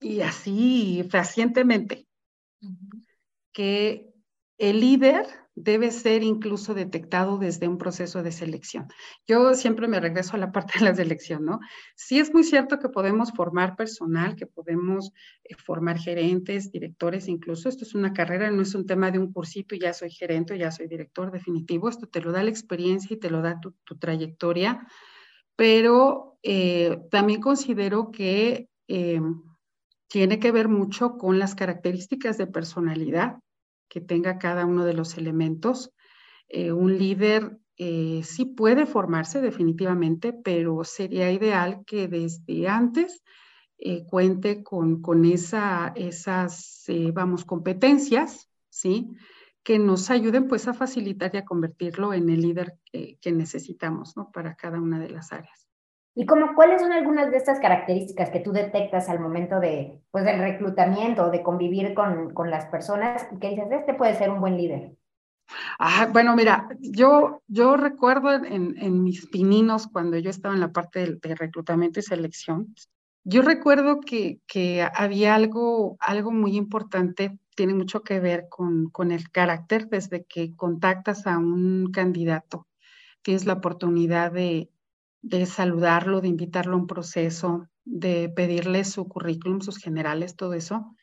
y 0.00 0.22
así 0.22 1.06
fehacientemente, 1.10 2.06
que 3.52 4.10
el 4.58 4.80
líder 4.80 5.26
debe 5.56 5.90
ser 5.90 6.22
incluso 6.22 6.74
detectado 6.74 7.38
desde 7.38 7.66
un 7.66 7.78
proceso 7.78 8.22
de 8.22 8.30
selección. 8.30 8.88
Yo 9.26 9.54
siempre 9.54 9.88
me 9.88 9.98
regreso 9.98 10.36
a 10.36 10.38
la 10.38 10.52
parte 10.52 10.78
de 10.78 10.84
la 10.84 10.94
selección, 10.94 11.46
¿no? 11.46 11.60
Sí 11.94 12.18
es 12.18 12.32
muy 12.32 12.44
cierto 12.44 12.78
que 12.78 12.90
podemos 12.90 13.32
formar 13.32 13.74
personal, 13.74 14.36
que 14.36 14.46
podemos 14.46 15.12
eh, 15.44 15.54
formar 15.56 15.98
gerentes, 15.98 16.70
directores, 16.70 17.26
incluso 17.26 17.70
esto 17.70 17.84
es 17.84 17.94
una 17.94 18.12
carrera, 18.12 18.50
no 18.50 18.62
es 18.62 18.74
un 18.74 18.86
tema 18.86 19.10
de 19.10 19.18
un 19.18 19.32
cursito 19.32 19.74
ya 19.74 19.94
soy 19.94 20.10
gerente, 20.10 20.58
ya 20.58 20.70
soy 20.70 20.88
director 20.88 21.32
definitivo, 21.32 21.88
esto 21.88 22.06
te 22.06 22.20
lo 22.20 22.32
da 22.32 22.42
la 22.42 22.50
experiencia 22.50 23.14
y 23.14 23.18
te 23.18 23.30
lo 23.30 23.40
da 23.40 23.58
tu, 23.58 23.74
trayectoria, 23.98 24.86
pero 25.56 26.38
eh, 26.42 27.00
también 27.10 27.40
considero 27.40 28.10
que 28.10 28.68
eh, 28.88 29.20
tiene 30.08 30.38
que 30.38 30.52
ver 30.52 30.68
mucho 30.68 31.16
con 31.16 31.38
las 31.38 31.54
características 31.54 32.36
de 32.36 32.46
personalidad 32.46 33.38
que 33.88 34.00
tenga 34.00 34.38
cada 34.38 34.66
uno 34.66 34.84
de 34.84 34.94
los 34.94 35.16
elementos. 35.16 35.92
Eh, 36.48 36.72
un 36.72 36.96
líder 36.98 37.58
eh, 37.76 38.22
sí 38.24 38.44
puede 38.44 38.86
formarse 38.86 39.40
definitivamente, 39.40 40.32
pero 40.32 40.84
sería 40.84 41.30
ideal 41.30 41.82
que 41.86 42.08
desde 42.08 42.68
antes 42.68 43.22
eh, 43.78 44.04
cuente 44.06 44.62
con, 44.62 45.02
con 45.02 45.24
esa, 45.24 45.92
esas, 45.94 46.84
vamos, 47.12 47.44
competencias, 47.44 48.48
¿sí? 48.68 49.10
Que 49.62 49.78
nos 49.78 50.10
ayuden 50.10 50.48
pues 50.48 50.68
a 50.68 50.74
facilitar 50.74 51.34
y 51.34 51.38
a 51.38 51.44
convertirlo 51.44 52.14
en 52.14 52.30
el 52.30 52.40
líder 52.40 52.78
que 52.92 53.32
necesitamos, 53.32 54.16
¿no? 54.16 54.30
Para 54.30 54.54
cada 54.54 54.80
una 54.80 54.98
de 55.00 55.10
las 55.10 55.32
áreas. 55.32 55.65
¿Y 56.18 56.24
como 56.24 56.54
cuáles 56.54 56.80
son 56.80 56.92
algunas 56.92 57.30
de 57.30 57.36
estas 57.36 57.60
características 57.60 58.30
que 58.30 58.40
tú 58.40 58.50
detectas 58.50 59.10
al 59.10 59.20
momento 59.20 59.60
de, 59.60 60.00
pues, 60.10 60.24
del 60.24 60.40
reclutamiento, 60.40 61.30
de 61.30 61.42
convivir 61.42 61.92
con, 61.92 62.32
con 62.32 62.50
las 62.50 62.64
personas 62.66 63.28
y 63.32 63.38
que 63.38 63.50
dices, 63.50 63.66
este 63.70 63.92
puede 63.92 64.14
ser 64.14 64.30
un 64.30 64.40
buen 64.40 64.56
líder? 64.56 64.96
Ah, 65.78 66.08
bueno, 66.10 66.34
mira, 66.34 66.68
yo, 66.80 67.42
yo 67.48 67.76
recuerdo 67.76 68.32
en, 68.32 68.76
en, 68.78 69.02
mis 69.02 69.26
pininos 69.26 69.88
cuando 69.88 70.16
yo 70.16 70.30
estaba 70.30 70.54
en 70.54 70.60
la 70.60 70.72
parte 70.72 71.18
de, 71.20 71.34
reclutamiento 71.34 72.00
y 72.00 72.02
selección, 72.02 72.74
yo 73.24 73.42
recuerdo 73.42 74.00
que, 74.00 74.40
que, 74.46 74.88
había 74.94 75.34
algo, 75.34 75.98
algo 76.00 76.32
muy 76.32 76.56
importante, 76.56 77.38
tiene 77.54 77.74
mucho 77.74 78.02
que 78.02 78.20
ver 78.20 78.46
con, 78.48 78.88
con 78.88 79.12
el 79.12 79.30
carácter 79.30 79.88
desde 79.88 80.24
que 80.24 80.56
contactas 80.56 81.26
a 81.26 81.36
un 81.36 81.90
candidato. 81.92 82.66
Tienes 83.20 83.44
la 83.44 83.54
oportunidad 83.54 84.32
de, 84.32 84.70
de 85.26 85.44
saludarlo, 85.44 86.20
de 86.20 86.28
invitarlo 86.28 86.74
a 86.74 86.78
un 86.78 86.86
proceso, 86.86 87.68
de 87.84 88.28
pedirle 88.28 88.84
su 88.84 89.08
currículum, 89.08 89.60
sus 89.60 89.76
generales, 89.78 90.36
todo 90.36 90.54
eso. 90.54 90.94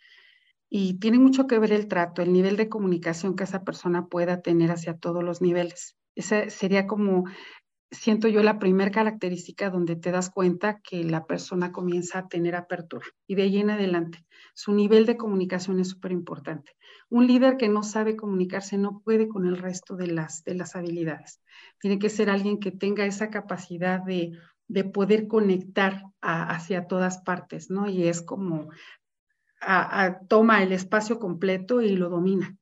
Y 0.69 0.97
tiene 0.99 1.19
mucho 1.19 1.45
que 1.45 1.59
ver 1.59 1.73
el 1.73 1.89
trato, 1.89 2.21
el 2.21 2.31
nivel 2.31 2.55
de 2.55 2.69
comunicación 2.69 3.35
que 3.35 3.43
esa 3.43 3.65
persona 3.65 4.07
pueda 4.07 4.41
tener 4.41 4.71
hacia 4.71 4.97
todos 4.97 5.25
los 5.25 5.41
niveles. 5.41 5.97
Esa 6.15 6.49
sería 6.49 6.87
como 6.87 7.25
siento 7.93 8.27
yo 8.27 8.43
la 8.43 8.59
primera 8.59 8.91
característica 8.91 9.69
donde 9.69 9.95
te 9.95 10.11
das 10.11 10.29
cuenta 10.29 10.81
que 10.81 11.03
la 11.03 11.25
persona 11.25 11.71
comienza 11.71 12.19
a 12.19 12.27
tener 12.27 12.55
apertura 12.55 13.05
y 13.27 13.35
de 13.35 13.43
ahí 13.43 13.59
en 13.59 13.69
adelante. 13.69 14.25
Su 14.53 14.73
nivel 14.73 15.05
de 15.05 15.17
comunicación 15.17 15.79
es 15.79 15.89
súper 15.89 16.11
importante. 16.11 16.75
Un 17.09 17.27
líder 17.27 17.57
que 17.57 17.69
no 17.69 17.83
sabe 17.83 18.15
comunicarse 18.15 18.77
no 18.77 19.01
puede 19.03 19.27
con 19.27 19.45
el 19.45 19.57
resto 19.57 19.95
de 19.95 20.07
las, 20.07 20.43
de 20.43 20.55
las 20.55 20.75
habilidades. 20.75 21.41
Tiene 21.79 21.99
que 21.99 22.09
ser 22.09 22.29
alguien 22.29 22.59
que 22.59 22.71
tenga 22.71 23.05
esa 23.05 23.29
capacidad 23.29 24.01
de, 24.01 24.31
de 24.67 24.83
poder 24.83 25.27
conectar 25.27 26.03
hacia 26.21 26.87
todas 26.87 27.19
partes, 27.19 27.69
¿no? 27.69 27.89
Y 27.89 28.07
es 28.07 28.21
como 28.21 28.69
toma 30.27 30.63
el 30.63 30.71
espacio 30.71 31.19
completo 31.19 31.81
y 31.81 31.95
lo 31.95 32.09
domina. 32.09 32.57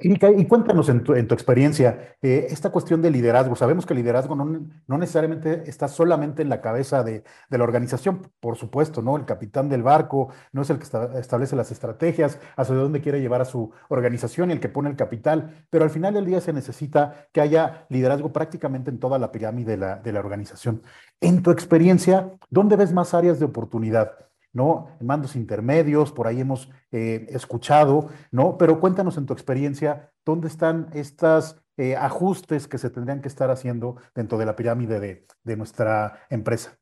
Y, 0.00 0.44
cuéntanos 0.46 0.88
en 0.88 1.04
tu, 1.04 1.12
experiencia, 1.12 2.16
eh, 2.22 2.46
esta 2.50 2.70
cuestión 2.70 3.02
de 3.02 3.10
liderazgo. 3.10 3.56
Sabemos 3.56 3.86
que 3.86 3.94
el 3.94 3.98
liderazgo 3.98 4.34
no, 4.34 4.98
necesariamente 4.98 5.68
está 5.68 5.88
solamente 5.88 6.42
en 6.42 6.48
la 6.48 6.60
cabeza 6.60 7.02
de, 7.02 7.24
la 7.50 7.64
organización, 7.64 8.30
por 8.40 8.56
supuesto, 8.56 9.02
¿no? 9.02 9.16
El 9.16 9.24
capitán 9.24 9.68
del 9.68 9.82
barco 9.82 10.28
no 10.52 10.62
es 10.62 10.70
el 10.70 10.78
que 10.78 10.84
establece 11.18 11.56
las 11.56 11.70
estrategias, 11.70 12.38
hacia 12.56 12.74
dónde 12.74 13.00
quiere 13.00 13.20
llevar 13.20 13.40
a 13.40 13.44
su 13.44 13.72
organización 13.88 14.50
y 14.50 14.54
el 14.54 14.60
que 14.60 14.68
pone 14.68 14.90
el 14.90 14.96
capital, 14.96 15.66
pero 15.70 15.84
al 15.84 15.90
final 15.90 16.14
del 16.14 16.26
día 16.26 16.40
se 16.40 16.52
necesita 16.52 17.28
que 17.32 17.40
haya 17.40 17.86
liderazgo 17.88 18.32
prácticamente 18.32 18.90
en 18.90 18.98
toda 18.98 19.18
la 19.18 19.32
pirámide 19.32 19.72
de 19.72 19.76
la, 19.78 19.96
de 19.96 20.12
la 20.12 20.20
organización. 20.20 20.82
En 21.20 21.42
tu 21.42 21.50
experiencia, 21.50 22.32
¿dónde 22.50 22.76
ves 22.76 22.92
más 22.92 23.14
áreas 23.14 23.38
de 23.38 23.46
oportunidad? 23.46 24.27
¿No? 24.58 24.88
Mandos 25.00 25.36
intermedios, 25.36 26.10
por 26.10 26.26
ahí 26.26 26.40
hemos 26.40 26.68
eh, 26.90 27.26
escuchado, 27.30 28.10
¿no? 28.32 28.58
Pero 28.58 28.80
cuéntanos 28.80 29.16
en 29.16 29.24
tu 29.24 29.32
experiencia, 29.32 30.12
¿dónde 30.26 30.48
están 30.48 30.90
estos 30.92 31.62
eh, 31.76 31.94
ajustes 31.94 32.66
que 32.66 32.76
se 32.76 32.90
tendrían 32.90 33.22
que 33.22 33.28
estar 33.28 33.52
haciendo 33.52 33.96
dentro 34.16 34.36
de 34.36 34.46
la 34.46 34.56
pirámide 34.56 34.98
de, 35.44 35.56
nuestra 35.56 36.26
empresa? 36.28 36.76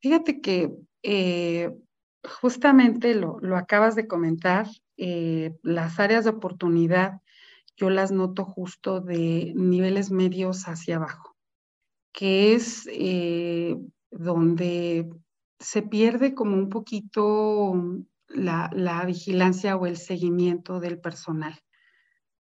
Fíjate 0.00 0.40
que 0.40 0.72
eh, 1.02 1.76
justamente 2.40 3.14
lo, 3.14 3.38
lo, 3.40 3.56
acabas 3.56 3.94
de 3.94 4.08
comentar, 4.08 4.66
las 5.62 6.00
áreas 6.00 6.24
de 6.24 6.30
oportunidad 6.30 7.20
yo 7.76 7.88
las 7.88 8.10
noto 8.10 8.44
justo 8.44 9.00
de 9.00 9.52
niveles 9.54 10.10
medios 10.10 10.64
hacia 10.64 10.96
abajo, 10.96 11.36
que 12.12 12.54
es 12.54 12.88
donde 14.10 15.08
se 15.58 15.82
pierde 15.82 16.34
como 16.34 16.56
un 16.56 16.68
poquito 16.68 17.74
la, 18.28 19.04
vigilancia 19.06 19.76
o 19.76 19.86
el 19.86 19.96
seguimiento 19.96 20.80
del 20.80 21.00
personal. 21.00 21.58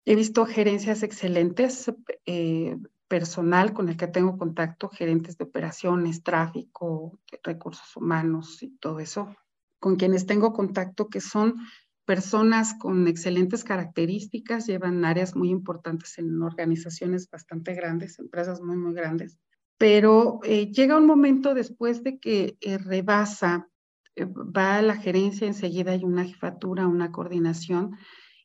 He 0.06 0.16
visto 0.16 0.46
gerencias 0.46 1.04
excelentes, 1.04 1.92
eh, 2.26 2.78
personal 3.08 3.74
con 3.74 3.90
el 3.90 3.98
que 3.98 4.08
tengo 4.08 4.38
contacto, 4.38 4.90
gerentes 4.90 5.38
de 5.38 5.46
operaciones, 5.46 6.24
tráfico, 6.24 7.20
recursos 7.44 7.96
humanos 7.96 8.64
y 8.64 8.76
todo 8.78 9.00
eso, 9.00 9.36
con 9.80 9.98
quienes 9.98 10.26
tengo 10.26 10.52
contacto 10.52 11.10
que 11.10 11.22
son 11.22 11.56
personas 12.06 12.74
con 12.74 13.08
excelentes 13.08 13.64
características, 13.64 14.66
llevan 14.66 15.06
áreas 15.06 15.36
muy 15.36 15.50
importantes 15.50 16.18
en 16.18 16.42
organizaciones 16.42 17.30
bastante 17.30 17.76
grandes, 17.76 18.20
empresas 18.20 18.62
muy, 18.62 18.78
muy 18.78 18.94
grandes, 18.94 19.38
pero 19.78 20.40
eh, 20.44 20.72
llega 20.72 20.98
un 20.98 21.06
momento 21.06 21.54
después 21.54 22.04
de 22.04 22.20
que 22.20 22.58
eh, 22.62 22.78
rebasa, 22.78 23.70
eh, 24.16 24.26
va 24.26 24.78
a 24.78 24.82
la 24.82 24.98
gerencia, 24.98 25.48
enseguida 25.48 25.92
hay 25.92 26.04
una 26.04 26.26
jefatura, 26.26 26.88
una 26.88 27.12
coordinación, 27.12 27.98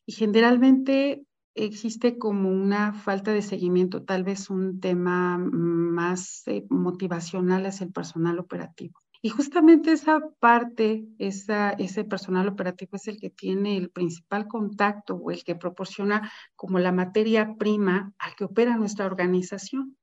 y 0.05 0.13
generalmente 0.13 1.23
existe 1.55 2.17
como 2.17 2.49
una 2.49 2.93
falta 2.93 3.31
de 3.31 3.41
seguimiento, 3.41 4.03
tal 4.03 4.23
vez 4.23 4.49
un 4.49 4.79
tema 4.79 5.37
más 5.37 6.43
motivacional 6.69 7.65
hacia 7.65 7.85
el 7.85 7.91
personal 7.91 8.39
operativo. 8.39 8.99
Y 9.21 9.29
justamente 9.29 9.91
esa 9.91 10.21
parte, 10.39 11.05
ese 11.17 12.03
personal 12.05 12.47
operativo 12.47 12.91
es 12.95 13.07
el 13.09 13.19
que 13.19 13.29
tiene 13.29 13.75
el 13.75 13.89
principal 13.89 14.47
contacto 14.47 15.15
o 15.15 15.31
el 15.31 15.43
que 15.43 15.55
proporciona 15.55 16.31
como 16.55 16.79
la 16.79 16.93
materia 16.93 17.55
prima 17.57 18.13
al 18.17 18.35
que 18.35 18.45
opera 18.45 18.77
nuestra 18.77 19.05
organización. 19.05 19.97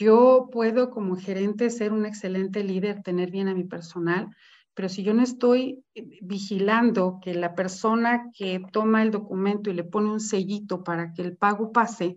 Yo 0.00 0.48
puedo 0.50 0.88
como 0.88 1.14
gerente 1.14 1.68
ser 1.68 1.92
un 1.92 2.06
excelente 2.06 2.64
líder, 2.64 3.02
tener 3.02 3.30
bien 3.30 3.48
a 3.48 3.54
mi 3.54 3.64
personal, 3.64 4.34
pero 4.72 4.88
si 4.88 5.02
yo 5.02 5.12
no 5.12 5.22
estoy 5.22 5.84
eh, 5.94 6.20
vigilando 6.22 7.18
que 7.22 7.34
la 7.34 7.54
persona 7.54 8.30
que 8.32 8.62
toma 8.72 9.02
el 9.02 9.10
documento 9.10 9.68
y 9.68 9.74
le 9.74 9.84
pone 9.84 10.10
un 10.10 10.20
sellito 10.20 10.82
para 10.82 11.12
que 11.12 11.20
el 11.20 11.36
pago 11.36 11.70
pase, 11.70 12.16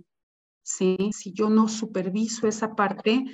¿sí? 0.62 1.12
si 1.12 1.34
yo 1.34 1.50
no 1.50 1.68
superviso 1.68 2.48
esa 2.48 2.74
parte, 2.74 3.26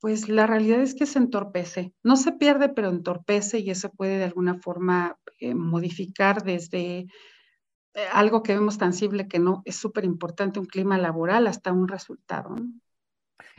pues 0.00 0.28
la 0.28 0.48
realidad 0.48 0.80
es 0.82 0.96
que 0.96 1.06
se 1.06 1.20
entorpece. 1.20 1.92
No 2.02 2.16
se 2.16 2.32
pierde, 2.32 2.70
pero 2.70 2.88
entorpece 2.88 3.60
y 3.60 3.70
eso 3.70 3.92
puede 3.92 4.18
de 4.18 4.24
alguna 4.24 4.56
forma 4.56 5.16
eh, 5.38 5.54
modificar 5.54 6.42
desde 6.42 7.06
eh, 7.94 8.06
algo 8.12 8.42
que 8.42 8.54
vemos 8.54 8.78
tangible 8.78 9.28
que 9.28 9.38
no 9.38 9.62
es 9.64 9.76
súper 9.76 10.04
importante, 10.04 10.58
un 10.58 10.66
clima 10.66 10.98
laboral, 10.98 11.46
hasta 11.46 11.70
un 11.70 11.86
resultado. 11.86 12.56
¿no? 12.56 12.66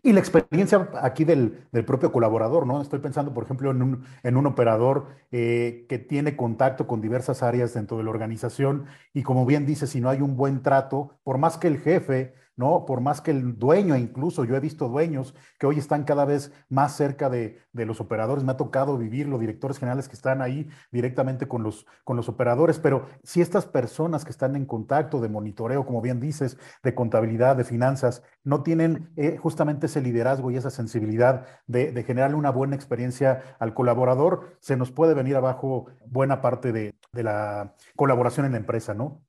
Y 0.04 0.14
la 0.14 0.20
experiencia 0.20 0.90
aquí 1.02 1.26
del, 1.26 1.68
propio 1.86 2.12
colaborador, 2.12 2.66
¿no? 2.66 2.82
Estoy 2.82 3.00
pensando, 3.00 3.34
por 3.34 3.44
ejemplo, 3.44 3.72
en 3.72 3.82
un, 3.82 4.06
en 4.24 4.38
un 4.38 4.46
operador 4.46 5.08
eh, 5.32 5.86
que 5.90 6.00
tiene 6.00 6.36
contacto 6.36 6.88
con 6.88 7.02
diversas 7.02 7.44
áreas 7.44 7.74
dentro 7.74 7.98
de 7.98 8.04
la 8.04 8.10
organización 8.10 8.86
y 9.14 9.24
como 9.24 9.46
bien 9.46 9.66
dice, 9.66 9.88
si 9.88 10.02
no 10.02 10.10
hay 10.10 10.22
un 10.22 10.36
buen 10.36 10.62
trato, 10.62 11.20
por 11.24 11.38
más 11.38 11.58
que 11.58 11.68
el 11.68 11.80
jefe 11.80 12.34
¿no? 12.56 12.86
Por 12.86 13.02
más 13.02 13.22
que 13.22 13.32
el 13.32 13.58
dueño, 13.58 13.96
incluso 13.96 14.44
yo 14.46 14.56
he 14.56 14.60
visto 14.60 14.90
dueños 14.90 15.34
que 15.60 15.68
hoy 15.68 15.80
están 15.80 16.04
cada 16.04 16.26
vez 16.26 16.52
más 16.70 16.96
cerca 16.96 17.30
de, 17.30 17.60
los 17.74 18.02
operadores, 18.02 18.44
me 18.44 18.52
ha 18.52 18.58
tocado 18.58 18.98
vivir 18.98 19.28
los 19.28 19.40
directores 19.40 19.80
generales 19.80 20.08
que 20.08 20.16
están 20.16 20.42
ahí 20.42 20.70
directamente 20.92 21.48
con 21.48 21.64
los, 21.64 21.86
con 22.04 22.18
los 22.18 22.30
operadores, 22.30 22.80
pero 22.80 23.08
si 23.24 23.42
estas 23.42 23.66
personas 23.66 24.26
que 24.26 24.32
están 24.32 24.56
en 24.56 24.66
contacto 24.66 25.22
de 25.22 25.30
monitoreo, 25.30 25.86
como 25.86 26.02
bien 26.02 26.20
dices, 26.20 26.58
de 26.84 26.94
contabilidad, 26.94 27.56
de 27.56 27.64
finanzas, 27.64 28.24
no 28.44 28.64
tienen 28.64 29.12
eh, 29.16 29.38
justamente 29.38 29.88
ese 29.88 30.02
liderazgo 30.02 30.52
y 30.52 30.58
esa 30.58 30.70
sensibilidad 30.70 31.46
de, 31.68 31.92
de, 31.92 32.04
generarle 32.04 32.36
una 32.38 32.52
buena 32.52 32.76
experiencia 32.76 33.56
al 33.60 33.74
colaborador, 33.74 34.58
se 34.60 34.76
nos 34.76 34.92
puede 34.92 35.14
venir 35.14 35.36
abajo 35.36 35.88
buena 36.06 36.42
parte 36.42 36.72
de, 36.72 36.94
de 37.12 37.24
la 37.24 37.76
colaboración 37.96 38.46
en 38.46 38.54
la 38.54 38.58
empresa, 38.58 38.94
¿no? 38.94 39.22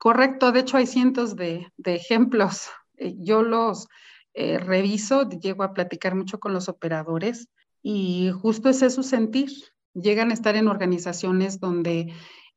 Correcto, 0.00 0.50
de 0.50 0.60
hecho 0.60 0.78
hay 0.78 0.86
cientos 0.86 1.36
de, 1.36 1.70
ejemplos. 1.84 2.70
Eh, 2.96 3.16
yo 3.18 3.42
los 3.42 3.86
eh, 4.32 4.56
reviso, 4.58 5.28
llego 5.28 5.62
a 5.62 5.74
platicar 5.74 6.14
mucho 6.14 6.40
con 6.40 6.54
los 6.54 6.70
operadores 6.70 7.50
y 7.82 8.30
justo 8.40 8.70
ese 8.70 8.86
es 8.86 8.94
su 8.94 9.02
sentir. 9.02 9.50
Llegan 9.92 10.30
a 10.30 10.34
estar 10.34 10.56
en 10.56 10.68
organizaciones 10.68 11.60
donde 11.60 12.14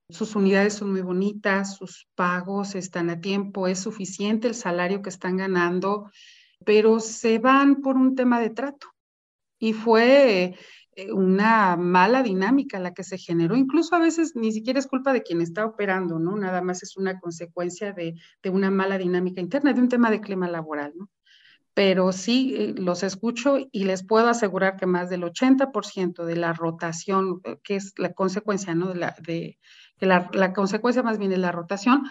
sus 0.07 0.37
unidades 0.37 0.75
son 0.75 0.93
muy 0.93 1.01
bonitas, 1.01 1.75
sus 1.75 2.07
pagos 2.15 2.75
están 2.75 3.09
a 3.09 3.19
tiempo, 3.19 3.67
es 3.67 3.79
suficiente 3.79 4.47
el 4.47 4.55
salario 4.55 5.01
que 5.01 5.09
están 5.09 5.35
ganando, 5.35 6.09
pero 6.65 7.01
se 7.01 7.39
van 7.39 7.81
por 7.81 7.97
un 7.97 8.15
tema 8.15 8.39
de 8.39 8.51
trato. 8.51 8.87
Y 9.59 9.73
fue 9.73 10.55
una 11.13 11.75
mala 11.75 12.23
dinámica 12.23 12.79
la 12.79 12.93
que 12.93 13.03
se 13.03 13.17
generó. 13.17 13.55
Incluso 13.55 13.95
a 13.95 13.99
veces 13.99 14.35
ni 14.35 14.51
siquiera 14.51 14.79
es 14.79 14.87
culpa 14.87 15.13
de 15.13 15.23
quien 15.23 15.41
está 15.41 15.65
operando, 15.65 16.19
¿no? 16.19 16.35
Nada 16.35 16.61
más 16.61 16.83
es 16.83 16.97
una 16.97 17.19
consecuencia 17.19 17.93
de, 17.93 18.15
una 18.45 18.71
mala 18.71 18.97
dinámica 18.97 19.41
interna, 19.41 19.73
de 19.73 19.81
un 19.81 19.89
tema 19.89 20.11
de 20.11 20.21
clima 20.21 20.47
laboral, 20.47 20.93
¿no? 20.95 21.09
Pero 21.73 22.11
sí 22.11 22.55
eh, 22.55 22.75
los 22.77 23.01
escucho 23.01 23.57
y 23.71 23.85
les 23.85 24.05
puedo 24.05 24.27
asegurar 24.27 24.77
que 24.77 24.85
más 24.85 25.09
del 25.09 25.23
80% 25.23 26.23
de 26.23 26.35
la 26.35 26.53
rotación, 26.53 27.41
eh, 27.43 27.57
que 27.63 27.75
es 27.75 27.93
la 27.97 28.13
consecuencia, 28.13 28.75
¿no? 28.75 28.89
De 28.89 28.95
la, 28.95 29.15
de, 29.21 29.57
que 29.97 30.05
la, 30.05 30.53
consecuencia 30.53 31.01
más 31.01 31.17
bien 31.17 31.31
de 31.31 31.37
la 31.37 31.51
rotación, 31.51 32.03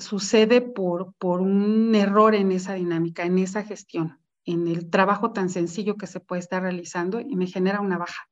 sucede 0.00 0.60
por, 0.60 1.14
por 1.14 1.40
un 1.40 1.94
error 1.94 2.34
en 2.34 2.52
esa 2.52 2.74
dinámica, 2.74 3.24
en 3.24 3.38
esa 3.38 3.64
gestión 3.64 4.21
en 4.44 4.66
el 4.68 4.90
trabajo 4.90 5.32
tan 5.32 5.48
sencillo 5.48 5.96
que 5.96 6.06
se 6.06 6.20
puede 6.20 6.40
estar 6.40 6.62
realizando 6.62 7.20
y 7.20 7.36
me 7.36 7.46
genera 7.46 7.80
una 7.80 7.98
baja. 7.98 8.28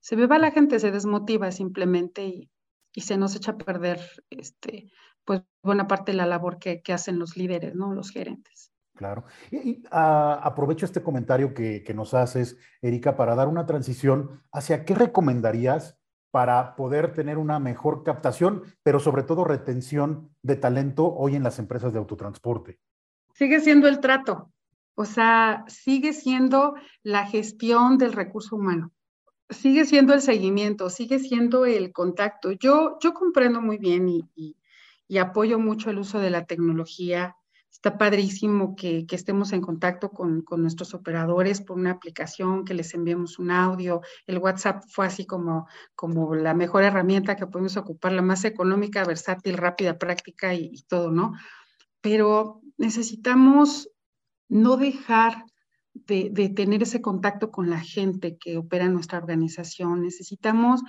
Se 0.00 0.16
ve 0.16 0.26
va 0.26 0.38
la 0.38 0.50
gente, 0.50 0.78
se 0.78 0.90
desmotiva 0.90 1.50
simplemente 1.50 2.24
y, 2.24 2.50
se 3.00 3.18
nos 3.18 3.36
echa 3.36 3.52
a 3.52 3.58
perder 3.58 4.00
este, 4.30 4.90
pues 5.24 5.42
buena 5.62 5.86
parte 5.86 6.12
de 6.12 6.16
la 6.16 6.24
labor 6.24 6.58
que, 6.58 6.80
hacen 6.92 7.18
los 7.18 7.36
líderes, 7.36 7.74
¿no? 7.74 7.92
Los 7.92 8.10
gerentes. 8.10 8.72
Claro. 8.94 9.24
Y, 9.50 9.82
ah, 9.90 10.40
aprovecho 10.42 10.86
este 10.86 11.02
comentario 11.02 11.52
que, 11.52 11.84
que, 11.84 11.92
nos 11.92 12.14
haces, 12.14 12.56
Erika, 12.80 13.14
para 13.14 13.34
dar 13.34 13.48
una 13.48 13.66
transición 13.66 14.42
hacia 14.50 14.86
qué 14.86 14.94
recomendarías 14.94 15.98
para 16.30 16.76
poder 16.76 17.12
tener 17.12 17.38
una 17.38 17.58
mejor 17.58 18.02
captación, 18.02 18.62
pero 18.82 18.98
sobre 18.98 19.22
todo 19.22 19.44
retención 19.44 20.34
de 20.42 20.56
talento 20.56 21.14
hoy 21.14 21.34
en 21.34 21.42
las 21.42 21.58
empresas 21.58 21.92
de 21.92 21.98
autotransporte. 21.98 22.78
Sigue 23.34 23.60
siendo 23.60 23.88
el 23.88 24.00
trato. 24.00 24.50
O 24.98 25.04
sea, 25.04 25.64
sigue 25.68 26.14
siendo 26.14 26.74
la 27.02 27.26
gestión 27.26 27.98
del 27.98 28.14
recurso 28.14 28.56
humano, 28.56 28.92
sigue 29.50 29.84
siendo 29.84 30.14
el 30.14 30.22
seguimiento, 30.22 30.88
sigue 30.88 31.18
siendo 31.18 31.66
el 31.66 31.92
contacto. 31.92 32.50
Yo, 32.52 32.96
yo 33.02 33.12
comprendo 33.12 33.60
muy 33.60 33.76
bien 33.76 34.08
y, 34.08 34.56
apoyo 35.18 35.58
mucho 35.58 35.90
el 35.90 35.98
uso 35.98 36.18
de 36.18 36.30
la 36.30 36.46
tecnología. 36.46 37.36
Está 37.70 37.98
padrísimo 37.98 38.74
que, 38.74 39.04
estemos 39.10 39.52
en 39.52 39.60
contacto 39.60 40.08
con, 40.12 40.42
nuestros 40.56 40.94
operadores 40.94 41.60
por 41.60 41.76
una 41.76 41.90
aplicación, 41.90 42.64
que 42.64 42.72
les 42.72 42.94
enviemos 42.94 43.38
un 43.38 43.50
audio. 43.50 44.00
El 44.26 44.38
WhatsApp 44.38 44.82
fue 44.88 45.04
así 45.04 45.26
como, 45.26 45.68
como 45.94 46.34
la 46.34 46.54
mejor 46.54 46.84
herramienta 46.84 47.36
que 47.36 47.46
podemos 47.46 47.76
ocupar, 47.76 48.12
la 48.12 48.22
más 48.22 48.46
económica, 48.46 49.04
versátil, 49.04 49.58
rápida, 49.58 49.98
práctica 49.98 50.54
y, 50.54 50.70
y 50.72 50.84
todo, 50.84 51.10
¿no? 51.10 51.34
Pero 52.00 52.62
necesitamos 52.78 53.90
no 54.48 54.76
dejar 54.76 55.44
de, 55.94 56.52
tener 56.54 56.82
ese 56.82 57.00
contacto 57.00 57.50
con 57.50 57.70
la 57.70 57.80
gente 57.80 58.36
que 58.36 58.58
opera 58.58 58.84
en 58.84 58.92
nuestra 58.92 59.18
organización. 59.18 60.02
Necesitamos 60.02 60.82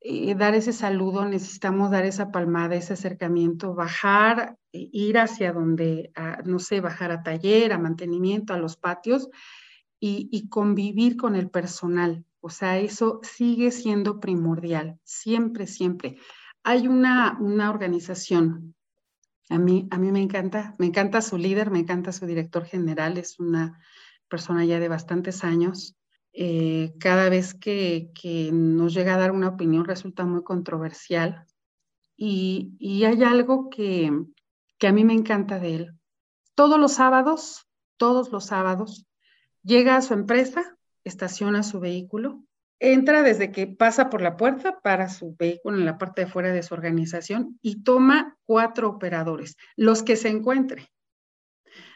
eh, 0.00 0.34
dar 0.34 0.54
ese 0.54 0.72
saludo, 0.72 1.24
necesitamos 1.24 1.90
dar 1.90 2.04
esa 2.04 2.30
palmada, 2.30 2.76
ese 2.76 2.92
acercamiento, 2.92 3.74
bajar, 3.74 4.56
e 4.72 4.88
ir 4.92 5.18
hacia 5.18 5.52
donde, 5.52 6.12
no 6.44 6.58
sé, 6.58 6.80
bajar 6.80 7.10
a 7.10 7.22
taller, 7.22 7.72
a 7.72 7.78
mantenimiento, 7.78 8.52
a 8.52 8.58
los 8.58 8.76
patios 8.76 9.28
y, 10.00 10.48
convivir 10.48 11.16
con 11.16 11.34
el 11.36 11.48
personal. 11.48 12.24
O 12.40 12.50
sea, 12.50 12.78
eso 12.78 13.20
sigue 13.22 13.70
siendo 13.70 14.20
primordial, 14.20 14.98
siempre, 15.02 15.66
siempre. 15.66 16.18
Hay 16.62 16.88
una, 16.88 17.38
una 17.40 17.70
organización 17.70 18.74
a 19.50 19.58
mí, 19.58 19.86
a 19.90 19.98
mí 19.98 20.10
me 20.10 20.22
encanta, 20.22 20.74
me 20.78 20.86
encanta 20.86 21.20
su 21.20 21.36
líder, 21.36 21.70
me 21.70 21.80
encanta 21.80 22.12
su 22.12 22.26
director 22.26 22.64
general, 22.64 23.18
es 23.18 23.38
una 23.38 23.78
persona 24.28 24.64
ya 24.64 24.80
de 24.80 24.88
bastantes 24.88 25.44
años. 25.44 25.96
Eh, 26.32 26.94
cada 26.98 27.28
vez 27.28 27.54
que, 27.54 28.10
nos 28.52 28.94
llega 28.94 29.14
a 29.14 29.18
dar 29.18 29.30
una 29.30 29.48
opinión 29.48 29.84
resulta 29.84 30.24
muy 30.24 30.42
controversial 30.42 31.46
y, 32.16 33.04
hay 33.04 33.22
algo 33.22 33.70
que, 33.70 34.10
que 34.78 34.86
a 34.88 34.92
mí 34.92 35.04
me 35.04 35.14
encanta 35.14 35.58
de 35.58 35.74
él. 35.76 35.92
Todos 36.54 36.80
los 36.80 36.92
sábados, 36.92 37.68
todos 37.96 38.32
los 38.32 38.46
sábados, 38.46 39.06
llega 39.62 39.96
a 39.96 40.02
su 40.02 40.14
empresa, 40.14 40.76
estaciona 41.04 41.62
su 41.62 41.80
vehículo 41.80 42.42
entra 42.80 43.22
desde 43.22 43.50
que 43.52 43.66
pasa 43.66 44.10
por 44.10 44.20
la 44.20 44.36
puerta 44.36 44.80
para 44.80 45.08
su 45.08 45.34
vehículo 45.36 45.78
en 45.78 45.84
la 45.84 45.98
parte 45.98 46.22
de 46.22 46.26
fuera 46.26 46.52
de 46.52 46.62
su 46.62 46.74
organización 46.74 47.58
y 47.62 47.82
toma 47.82 48.36
cuatro 48.44 48.88
operadores, 48.88 49.56
los 49.76 50.02
que 50.02 50.16
se 50.16 50.28
encuentre. 50.28 50.90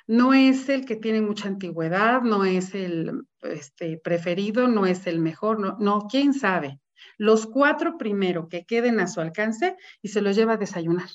No 0.06 0.32
es 0.32 0.68
el 0.70 0.86
que 0.86 0.96
tiene 0.96 1.20
mucha 1.20 1.48
antigüedad, 1.48 2.22
no 2.22 2.44
es 2.44 2.74
el 2.74 3.26
este, 3.42 3.98
preferido, 3.98 4.66
no 4.66 4.86
es 4.86 5.06
el 5.06 5.20
mejor, 5.20 5.60
no, 5.60 5.76
no, 5.78 6.06
quién 6.10 6.32
sabe. 6.32 6.80
Los 7.18 7.46
cuatro 7.46 7.98
primero 7.98 8.48
que 8.48 8.64
queden 8.64 9.00
a 9.00 9.06
su 9.06 9.20
alcance 9.20 9.76
y 10.00 10.08
se 10.08 10.22
los 10.22 10.34
lleva 10.34 10.54
a 10.54 10.56
desayunar. 10.56 11.08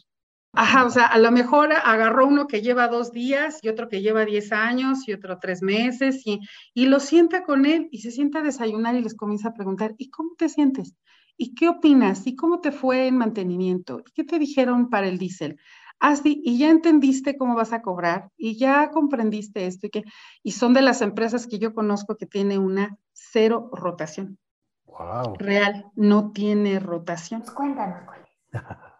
Ajá, 0.55 0.85
o 0.85 0.89
sea, 0.91 1.07
a 1.07 1.17
lo 1.17 1.31
mejor 1.31 1.73
agarró 1.73 2.27
uno 2.27 2.45
que 2.45 2.61
lleva 2.61 2.87
dos 2.87 3.11
días 3.11 3.57
y 3.63 3.69
otro 3.69 3.89
que 3.89 4.01
lleva 4.03 4.23
diez 4.23 4.51
años 4.51 5.07
y 5.07 5.13
otro 5.13 5.39
tres 5.39 5.63
meses 5.63 6.21
y, 6.27 6.41
y 6.75 6.85
lo 6.85 6.99
sienta 6.99 7.43
con 7.43 7.65
él 7.65 7.89
y 7.91 8.01
se 8.01 8.11
sienta 8.11 8.39
a 8.39 8.43
desayunar 8.43 8.93
y 8.93 9.01
les 9.01 9.15
comienza 9.15 9.49
a 9.49 9.53
preguntar, 9.53 9.95
¿y 9.97 10.11
cómo 10.11 10.35
te 10.37 10.49
sientes? 10.49 10.95
¿Y 11.37 11.55
qué 11.55 11.69
opinas? 11.69 12.27
¿Y 12.27 12.35
cómo 12.35 12.61
te 12.61 12.71
fue 12.71 13.07
en 13.07 13.17
mantenimiento? 13.17 13.99
¿Y 13.99 14.11
qué 14.11 14.23
te 14.23 14.37
dijeron 14.37 14.91
para 14.91 15.07
el 15.07 15.17
diésel? 15.17 15.57
Así, 15.99 16.41
y 16.45 16.59
ya 16.59 16.69
entendiste 16.69 17.35
cómo 17.35 17.55
vas 17.55 17.73
a 17.73 17.81
cobrar 17.81 18.29
y 18.37 18.57
ya 18.57 18.91
comprendiste 18.91 19.65
esto 19.65 19.87
y 19.87 19.89
que, 19.89 20.03
y 20.43 20.51
son 20.51 20.75
de 20.75 20.81
las 20.83 21.01
empresas 21.01 21.47
que 21.47 21.57
yo 21.57 21.73
conozco 21.73 22.15
que 22.15 22.27
tiene 22.27 22.59
una 22.59 22.97
cero 23.13 23.71
rotación. 23.71 24.37
Wow. 24.85 25.35
Real, 25.39 25.85
no 25.95 26.31
tiene 26.31 26.79
rotación. 26.79 27.41
Pues 27.41 27.51
cuéntanos, 27.51 28.03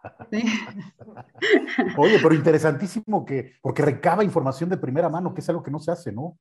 Oye, 1.98 2.18
pero 2.22 2.34
interesantísimo 2.34 3.24
que, 3.24 3.54
porque 3.60 3.82
recaba 3.82 4.24
información 4.24 4.70
de 4.70 4.76
primera 4.76 5.08
mano, 5.08 5.32
que 5.34 5.40
es 5.40 5.48
algo 5.48 5.62
que 5.62 5.70
no 5.70 5.78
se 5.78 5.90
hace, 5.92 6.12
¿no? 6.12 6.38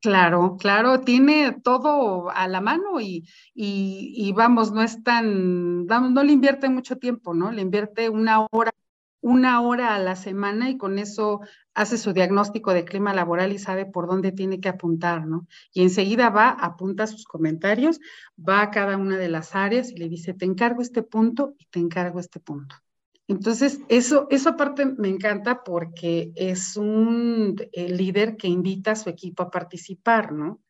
Claro, 0.00 0.56
claro, 0.58 1.00
tiene 1.00 1.56
todo 1.64 2.30
a 2.30 2.46
la 2.48 2.60
mano 2.60 3.00
y, 3.00 3.26
y, 3.54 4.32
vamos, 4.32 4.70
no 4.70 4.82
es 4.82 5.02
tan, 5.02 5.86
no 5.86 6.22
le 6.22 6.32
invierte 6.32 6.68
mucho 6.68 6.98
tiempo, 6.98 7.34
¿no? 7.34 7.50
Le 7.50 7.62
invierte 7.62 8.08
una 8.08 8.46
hora 8.50 8.72
una 9.26 9.60
hora 9.60 9.96
a 9.96 9.98
la 9.98 10.14
semana 10.14 10.70
y 10.70 10.78
con 10.78 11.00
eso 11.00 11.40
hace 11.76 11.98
su 11.98 12.14
diagnóstico 12.14 12.72
de 12.72 12.86
clima 12.86 13.12
laboral 13.12 13.52
y 13.52 13.58
sabe 13.58 13.84
por 13.84 14.08
dónde 14.08 14.32
tiene 14.32 14.60
que 14.60 14.70
apuntar, 14.70 15.26
¿no? 15.26 15.46
Y 15.74 15.82
enseguida 15.82 16.30
va, 16.30 16.48
apunta 16.48 17.06
sus 17.06 17.24
comentarios, 17.26 18.00
va 18.36 18.62
a 18.62 18.70
cada 18.70 18.96
una 18.96 19.18
de 19.18 19.28
las 19.28 19.54
áreas 19.54 19.92
y 19.92 19.96
le 19.96 20.08
dice, 20.08 20.32
te 20.32 20.46
encargo 20.46 20.80
este 20.80 21.02
punto 21.02 21.54
y 21.58 21.66
te 21.66 21.78
encargo 21.78 22.18
este 22.18 22.40
punto. 22.40 22.76
Entonces, 23.28 23.80
eso, 23.88 24.26
eso 24.30 24.48
aparte 24.48 24.86
me 24.86 25.08
encanta 25.08 25.62
porque 25.64 26.32
es 26.34 26.78
un 26.78 27.56
líder 27.74 28.36
que 28.36 28.48
invita 28.48 28.92
a 28.92 28.96
su 28.96 29.10
equipo 29.10 29.42
a 29.42 29.50
participar, 29.50 30.32
¿no? 30.32 30.62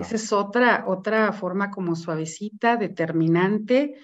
Esa 0.00 0.16
es 0.16 0.32
otra, 0.32 0.84
otra 0.88 1.32
forma 1.32 1.70
como 1.70 1.94
suavecita, 1.94 2.76
determinante, 2.76 3.94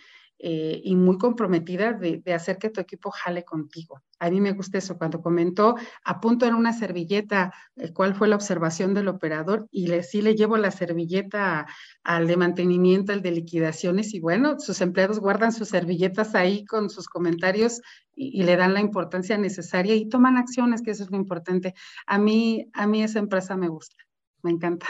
eh, 0.43 0.81
y 0.83 0.97
muy 0.97 1.19
comprometida 1.19 1.93
de, 1.93 2.23
hacer 2.33 2.57
que 2.57 2.71
tu 2.71 2.81
equipo 2.81 3.11
jale 3.11 3.45
contigo. 3.45 4.01
A 4.19 4.31
mí 4.31 4.41
me 4.41 4.53
gusta 4.53 4.79
eso, 4.79 4.97
cuando 4.97 5.21
comentó, 5.21 5.75
apunto 6.03 6.47
en 6.47 6.55
una 6.55 6.73
servilleta 6.73 7.53
eh, 7.77 7.93
cuál 7.93 8.15
fue 8.15 8.27
la 8.27 8.37
observación 8.37 8.95
del 8.95 9.09
operador 9.09 9.69
y 9.71 9.89
le, 9.89 10.03
sí 10.03 10.23
le 10.23 10.37
llevo 10.37 10.57
la 10.57 10.71
servilleta 10.71 11.67
al 12.05 12.27
de 12.27 12.39
mantenimiento, 12.39 13.13
al 13.13 13.21
de 13.21 13.33
liquidaciones 13.33 14.15
y 14.15 14.21
bueno, 14.21 14.59
sus 14.59 14.81
empleados 14.81 15.21
guardan 15.21 15.53
sus 15.53 15.69
servilletas 15.69 16.35
ahí 16.35 16.65
con 16.65 16.89
sus 16.89 17.07
comentarios 17.07 17.83
y, 18.17 18.43
le 18.43 18.57
dan 18.57 18.73
la 18.73 18.81
importancia 18.81 19.37
necesaria 19.37 19.95
y 19.95 20.09
toman 20.09 20.39
acciones, 20.39 20.81
que 20.81 20.93
eso 20.93 21.05
es 21.05 21.11
lo 21.11 21.19
importante. 21.19 21.75
A 22.07 22.19
mí, 22.19 22.71
a 22.73 22.87
mí 22.87 23.03
esa 23.03 23.19
empresa 23.19 23.59
me 23.59 23.69
gusta, 23.69 23.97
me 24.43 24.53
encanta. 24.53 24.87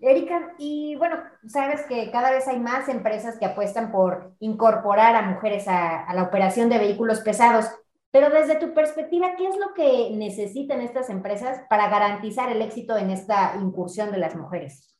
Erika, 0.00 0.54
y 0.58 0.96
bueno, 0.96 1.16
sabes 1.46 1.82
que 1.86 2.10
cada 2.10 2.30
vez 2.30 2.48
hay 2.48 2.58
más 2.58 2.88
empresas 2.88 3.38
que 3.38 3.44
apuestan 3.44 3.92
por 3.92 4.34
incorporar 4.40 5.14
a 5.14 5.28
mujeres 5.28 5.68
a, 5.68 6.12
la 6.14 6.22
operación 6.22 6.70
de 6.70 6.78
vehículos 6.78 7.20
pesados, 7.20 7.66
pero 8.10 8.30
desde 8.30 8.56
tu 8.56 8.72
perspectiva, 8.72 9.36
¿qué 9.36 9.46
es 9.46 9.56
lo 9.56 9.74
que 9.74 10.10
necesitan 10.16 10.80
estas 10.80 11.10
empresas 11.10 11.60
para 11.68 11.88
garantizar 11.88 12.50
el 12.50 12.62
éxito 12.62 12.96
en 12.96 13.10
esta 13.10 13.56
incursión 13.60 14.10
de 14.10 14.18
las 14.18 14.34
mujeres? 14.34 14.96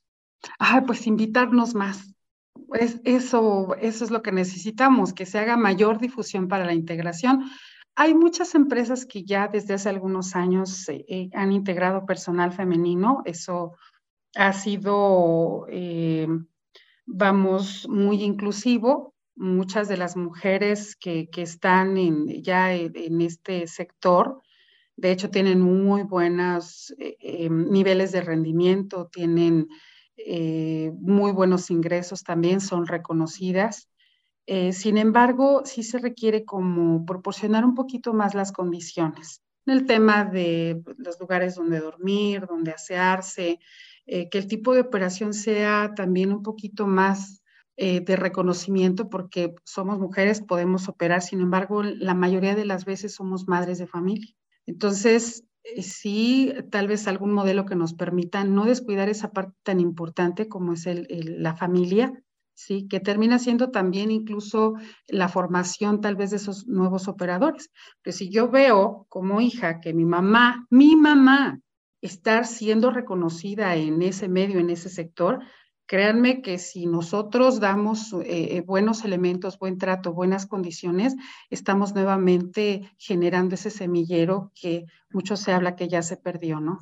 Ah, 0.58 0.82
pues 0.86 1.06
invitarnos 1.06 1.74
más. 1.74 2.14
Es, 2.74 3.00
eso, 3.04 3.74
eso 3.80 4.04
es 4.04 4.10
lo 4.10 4.22
que 4.22 4.32
necesitamos, 4.32 5.12
que 5.14 5.26
se 5.26 5.38
haga 5.38 5.56
mayor 5.56 5.98
difusión 5.98 6.46
para 6.46 6.64
la 6.64 6.74
integración 6.74 7.50
Hay 7.96 8.14
muchas 8.14 8.54
empresas 8.54 9.06
que 9.06 9.24
ya 9.24 9.48
desde 9.48 9.74
hace 9.74 9.88
algunos 9.88 10.36
años 10.36 10.88
eh, 10.88 11.30
han 11.32 11.52
integrado 11.52 12.06
personal 12.06 12.52
femenino. 12.52 13.22
Eso 13.24 13.76
ha 14.34 14.52
sido, 14.52 15.66
eh, 15.68 16.26
vamos, 17.06 17.88
muy 17.88 18.22
inclusivo. 18.22 19.14
Muchas 19.36 19.88
de 19.88 19.96
las 19.96 20.16
mujeres 20.16 20.96
que, 20.96 21.28
están 21.36 21.96
ya 22.42 22.74
en, 22.74 23.20
este 23.20 23.66
sector, 23.66 24.42
de 24.96 25.12
hecho, 25.12 25.30
tienen 25.30 25.60
muy 25.60 26.02
buenos 26.02 26.94
eh, 26.98 27.48
niveles 27.48 28.12
de 28.12 28.20
rendimiento, 28.20 29.08
tienen 29.10 29.68
muy 31.00 31.32
buenos 31.32 31.70
ingresos 31.70 32.22
también, 32.22 32.60
son 32.60 32.86
reconocidas. 32.86 33.88
Eh, 34.52 34.72
sin 34.72 34.98
embargo, 34.98 35.62
sí 35.64 35.84
se 35.84 35.98
requiere 35.98 36.44
como 36.44 37.06
proporcionar 37.06 37.64
un 37.64 37.76
poquito 37.76 38.12
más 38.12 38.34
las 38.34 38.50
condiciones. 38.50 39.42
En 39.64 39.74
el 39.74 39.86
tema 39.86 40.24
de 40.24 40.82
los 40.96 41.20
lugares 41.20 41.54
donde 41.54 41.78
dormir, 41.78 42.46
donde 42.48 42.72
asearse, 42.72 43.60
eh, 44.06 44.28
que 44.28 44.38
el 44.38 44.46
tipo 44.46 44.74
de 44.74 44.80
operación 44.80 45.34
sea 45.34 45.92
también 45.94 46.32
un 46.32 46.42
poquito 46.42 46.86
más 46.86 47.42
eh, 47.76 48.00
de 48.00 48.16
reconocimiento, 48.16 49.08
porque 49.08 49.54
somos 49.64 49.98
mujeres, 49.98 50.42
podemos 50.42 50.88
operar, 50.88 51.22
sin 51.22 51.40
embargo, 51.40 51.82
la 51.82 52.14
mayoría 52.14 52.54
de 52.54 52.64
las 52.64 52.84
veces 52.84 53.14
somos 53.14 53.48
madres 53.48 53.78
de 53.78 53.86
familia. 53.86 54.34
Entonces, 54.66 55.44
sí, 55.80 56.52
tal 56.70 56.88
vez 56.88 57.06
algún 57.08 57.32
modelo 57.32 57.66
que 57.66 57.76
nos 57.76 57.94
permita 57.94 58.44
no 58.44 58.64
descuidar 58.64 59.08
esa 59.08 59.30
parte 59.32 59.56
tan 59.62 59.80
importante 59.80 60.48
como 60.48 60.72
es 60.74 60.86
la 60.86 61.54
familia, 61.56 62.12
¿sí? 62.54 62.86
Que 62.88 63.00
termina 63.00 63.38
siendo 63.38 63.70
también 63.70 64.10
incluso 64.10 64.74
la 65.08 65.28
formación 65.28 66.00
tal 66.00 66.16
vez 66.16 66.30
de 66.30 66.36
esos 66.36 66.66
nuevos 66.66 67.08
operadores. 67.08 67.70
Pero 68.02 68.16
si 68.16 68.30
yo 68.30 68.50
veo 68.50 69.06
como 69.08 69.40
hija 69.40 69.80
que 69.80 69.94
mi 69.94 70.04
mamá, 70.04 70.66
mi 70.70 70.96
mamá, 70.96 71.60
estar 72.00 72.46
siendo 72.46 72.90
reconocida 72.90 73.76
en 73.76 74.02
ese 74.02 74.28
medio, 74.28 74.58
en 74.58 74.70
ese 74.70 74.88
sector, 74.88 75.40
créanme 75.90 76.40
que 76.40 76.58
si 76.58 76.86
nosotros 76.86 77.58
damos 77.58 78.12
eh, 78.12 78.56
eh, 78.56 78.60
buenos 78.60 79.04
elementos, 79.04 79.58
buen 79.58 79.76
trato, 79.76 80.12
buenas 80.12 80.46
condiciones, 80.46 81.16
estamos 81.50 81.94
nuevamente 81.94 82.92
generando 82.96 83.56
ese 83.56 83.70
semillero 83.70 84.52
que 84.54 84.86
mucho 85.10 85.36
se 85.36 85.52
habla 85.52 85.74
que 85.74 85.88
ya 85.88 86.02
se 86.02 86.16
perdió, 86.16 86.60
¿no? 86.60 86.78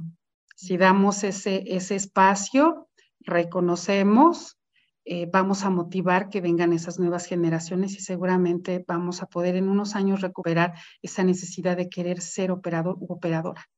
Si 0.54 0.76
damos 0.76 1.24
ese, 1.24 1.64
ese 1.74 1.94
espacio, 1.94 2.88
reconocemos, 3.20 4.58
eh, 5.06 5.26
vamos 5.32 5.64
a 5.64 5.70
motivar 5.70 6.28
que 6.28 6.42
vengan 6.42 6.74
esas 6.74 6.98
nuevas 6.98 7.24
generaciones 7.24 7.94
y 7.94 8.00
seguramente 8.00 8.84
vamos 8.86 9.22
a 9.22 9.26
poder 9.26 9.56
en 9.56 9.70
unos 9.70 9.96
años 9.96 10.20
recuperar 10.20 10.74
esa 11.00 11.24
necesidad 11.24 11.78
de 11.78 11.88
querer 11.88 12.20
ser 12.20 12.50
operador 12.50 12.96
u 13.00 13.14
operadora. 13.14 13.70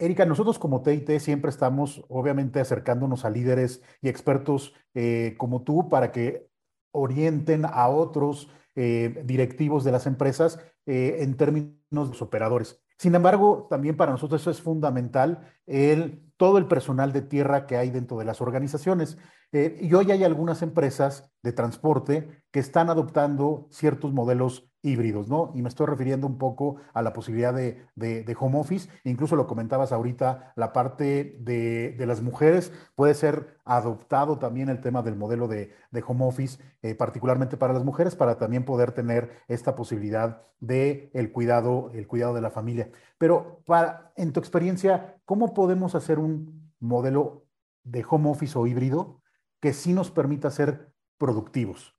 Erika, 0.00 0.26
nosotros 0.26 0.58
como 0.58 0.82
TIT 0.82 1.18
siempre 1.18 1.50
estamos 1.50 2.04
obviamente 2.08 2.58
acercándonos 2.58 3.24
a 3.24 3.30
líderes 3.30 3.82
y 4.02 4.08
expertos 4.08 4.74
eh, 4.94 5.34
como 5.38 5.62
tú 5.62 5.88
para 5.88 6.10
que 6.10 6.48
orienten 6.92 7.64
a 7.64 7.88
otros 7.88 8.48
eh, 8.74 9.22
directivos 9.24 9.84
de 9.84 9.92
las 9.92 10.06
empresas 10.06 10.58
en 10.86 11.36
términos 11.36 11.76
de 11.92 12.08
los 12.08 12.22
operadores. 12.22 12.82
Sin 13.00 13.14
embargo, 13.14 13.66
también 13.70 13.96
para 13.96 14.12
nosotros 14.12 14.42
eso 14.42 14.50
es 14.50 14.60
fundamental, 14.60 15.46
el, 15.66 16.30
todo 16.36 16.58
el 16.58 16.66
personal 16.66 17.12
de 17.14 17.22
tierra 17.22 17.66
que 17.66 17.78
hay 17.78 17.90
dentro 17.90 18.18
de 18.18 18.26
las 18.26 18.42
organizaciones. 18.42 19.16
Eh, 19.52 19.78
y 19.80 19.92
hoy 19.94 20.12
hay 20.12 20.22
algunas 20.22 20.62
empresas 20.62 21.30
de 21.42 21.52
transporte 21.52 22.28
que 22.52 22.60
están 22.60 22.88
adoptando 22.88 23.66
ciertos 23.70 24.12
modelos 24.12 24.70
híbridos, 24.82 25.28
¿no? 25.28 25.52
Y 25.54 25.62
me 25.62 25.68
estoy 25.68 25.86
refiriendo 25.86 26.26
un 26.26 26.38
poco 26.38 26.76
a 26.94 27.02
la 27.02 27.12
posibilidad 27.12 27.52
de, 27.52 28.36
home 28.38 28.58
office, 28.58 28.88
incluso 29.04 29.36
lo 29.36 29.46
comentabas 29.46 29.92
ahorita, 29.92 30.52
la 30.56 30.72
parte 30.72 31.36
de, 31.40 31.96
las 32.06 32.22
mujeres 32.22 32.72
puede 32.94 33.14
ser 33.14 33.58
adoptado 33.64 34.38
también 34.38 34.68
el 34.68 34.80
tema 34.80 35.02
del 35.02 35.16
modelo 35.16 35.48
de, 35.48 35.74
home 36.06 36.24
office, 36.24 36.62
eh, 36.82 36.94
particularmente 36.94 37.56
para 37.56 37.74
las 37.74 37.84
mujeres, 37.84 38.16
para 38.16 38.38
también 38.38 38.64
poder 38.64 38.92
tener 38.92 39.30
esta 39.48 39.74
posibilidad 39.74 40.42
de 40.60 41.10
el 41.12 41.32
cuidado, 41.32 41.90
el 41.92 42.06
cuidado 42.06 42.34
de 42.34 42.40
la 42.40 42.50
familia. 42.50 42.90
Pero 43.18 43.62
para, 43.66 44.12
en 44.16 44.32
tu 44.32 44.40
experiencia, 44.40 45.16
¿cómo 45.24 45.52
podemos 45.54 45.94
hacer 45.94 46.18
un 46.18 46.72
modelo 46.78 47.44
de 47.82 48.04
home 48.08 48.30
office 48.30 48.58
o 48.58 48.66
híbrido 48.66 49.19
que 49.60 49.72
sí 49.72 49.92
nos 49.92 50.10
permita 50.10 50.50
ser 50.50 50.92
productivos? 51.18 51.94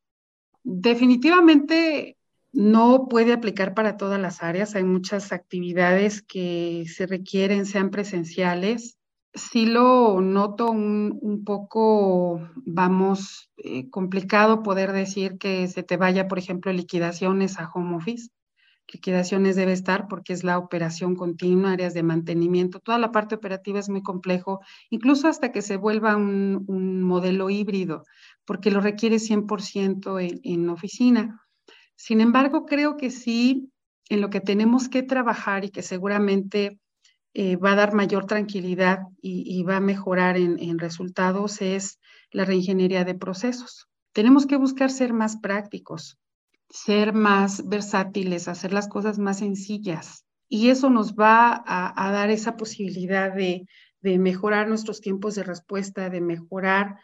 Definitivamente 0.64 2.18
no 2.54 3.08
puede 3.08 3.34
aplicar 3.34 3.74
para 3.74 3.98
todas 3.98 4.20
las 4.20 4.44
áreas. 4.44 4.76
Hay 4.76 4.84
muchas 4.84 5.32
actividades 5.32 6.22
que 6.22 6.86
se 6.88 7.06
requieren, 7.06 7.66
sean 7.66 7.92
presenciales. 7.92 8.98
Sí 9.34 9.66
lo 9.66 10.20
noto 10.20 10.72
un, 10.72 11.44
poco, 11.46 12.42
vamos, 12.56 13.50
eh, 13.58 13.90
complicado 13.90 14.62
poder 14.62 14.92
decir 14.92 15.38
que 15.38 15.68
se 15.70 15.84
te 15.84 15.96
vaya, 15.96 16.28
por 16.28 16.38
ejemplo, 16.38 16.74
liquidaciones 16.74 17.58
a 17.58 17.70
home 17.74 17.96
office 17.96 18.30
liquidaciones 18.92 19.56
debe 19.56 19.74
estar 19.74 20.08
porque 20.08 20.34
es 20.34 20.44
la 20.44 20.58
operación 20.58 21.16
continua, 21.16 21.74
áreas 21.74 21.94
de 21.94 22.04
mantenimiento, 22.04 22.80
toda 22.80 22.98
la 22.98 23.12
parte 23.12 23.36
operativa 23.36 23.80
es 23.80 23.90
muy 23.90 24.04
complejo, 24.04 24.62
incluso 24.90 25.28
hasta 25.28 25.52
que 25.52 25.62
se 25.62 25.78
vuelva 25.78 26.16
un, 26.16 27.04
modelo 27.04 27.50
híbrido, 27.50 28.04
porque 28.46 28.72
lo 28.72 28.82
requiere 28.82 29.18
100% 29.18 30.20
en, 30.20 30.40
en 30.44 30.70
oficina. 30.70 31.42
Sin 31.96 32.22
embargo, 32.22 32.66
creo 32.66 32.98
que 32.98 33.12
sí, 33.12 33.72
en 34.10 34.22
lo 34.22 34.30
que 34.30 34.42
tenemos 34.42 34.90
que 34.90 35.04
trabajar 35.04 35.66
y 35.66 35.70
que 35.70 35.82
seguramente 35.82 36.80
eh, 37.34 37.56
va 37.56 37.72
a 37.72 37.76
dar 37.76 37.94
mayor 37.94 38.26
tranquilidad 38.26 39.00
y, 39.22 39.64
va 39.64 39.78
a 39.78 39.82
mejorar 39.82 40.36
en, 40.36 40.60
en 40.60 40.80
resultados 40.80 41.62
es 41.62 42.00
la 42.30 42.44
reingeniería 42.44 43.06
de 43.06 43.16
procesos. 43.16 43.88
Tenemos 44.12 44.46
que 44.46 44.58
buscar 44.58 44.92
ser 44.92 45.14
más 45.14 45.38
prácticos, 45.38 46.18
ser 46.72 47.14
más 47.14 47.68
versátiles, 47.68 48.48
hacer 48.48 48.74
las 48.74 48.88
cosas 48.88 49.20
más 49.20 49.40
sencillas. 49.40 50.26
Y 50.48 50.70
eso 50.70 50.90
nos 50.90 51.14
va 51.16 51.64
a, 51.66 52.12
dar 52.12 52.30
esa 52.30 52.58
posibilidad 52.58 53.34
de, 53.34 53.68
mejorar 54.02 54.68
nuestros 54.68 55.00
tiempos 55.00 55.36
de 55.36 55.44
respuesta, 55.44 56.10
de 56.10 56.22
mejorar 56.22 56.98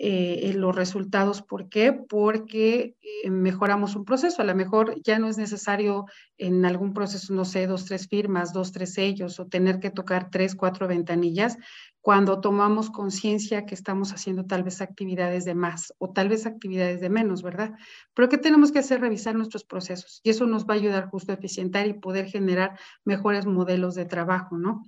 eh, 0.00 0.52
los 0.54 0.76
resultados. 0.76 1.42
¿Por 1.42 1.68
qué? 1.68 1.92
Porque 1.92 2.94
eh, 3.02 3.30
mejoramos 3.30 3.96
un 3.96 4.04
proceso. 4.04 4.40
A 4.40 4.44
lo 4.44 4.54
mejor 4.54 4.94
ya 5.02 5.18
no 5.18 5.26
es 5.26 5.38
necesario 5.38 6.06
en 6.36 6.64
algún 6.64 6.94
proceso, 6.94 7.34
no 7.34 7.44
sé, 7.44 7.66
dos, 7.66 7.84
tres 7.84 8.06
firmas, 8.06 8.52
dos, 8.52 8.70
tres 8.70 8.94
sellos 8.94 9.40
o 9.40 9.48
tener 9.48 9.80
que 9.80 9.90
tocar 9.90 10.30
tres, 10.30 10.54
cuatro 10.54 10.86
ventanillas, 10.86 11.58
cuando 12.00 12.40
tomamos 12.40 12.90
conciencia 12.90 13.66
que 13.66 13.74
estamos 13.74 14.12
haciendo 14.12 14.46
tal 14.46 14.62
vez 14.62 14.80
actividades 14.80 15.44
de 15.44 15.56
más 15.56 15.92
o 15.98 16.12
tal 16.12 16.28
vez 16.28 16.46
actividades 16.46 17.00
de 17.00 17.10
menos, 17.10 17.42
¿verdad? 17.42 17.72
Pero 18.14 18.28
¿qué 18.28 18.38
tenemos 18.38 18.70
que 18.70 18.78
hacer? 18.78 19.00
Revisar 19.00 19.34
nuestros 19.34 19.64
procesos 19.64 20.20
y 20.22 20.30
eso 20.30 20.46
nos 20.46 20.64
va 20.64 20.74
a 20.74 20.76
ayudar 20.76 21.08
justo 21.08 21.32
a 21.32 21.34
eficientar 21.34 21.88
y 21.88 21.94
poder 21.94 22.26
generar 22.26 22.78
mejores 23.04 23.46
modelos 23.46 23.96
de 23.96 24.04
trabajo, 24.04 24.56
¿no? 24.56 24.84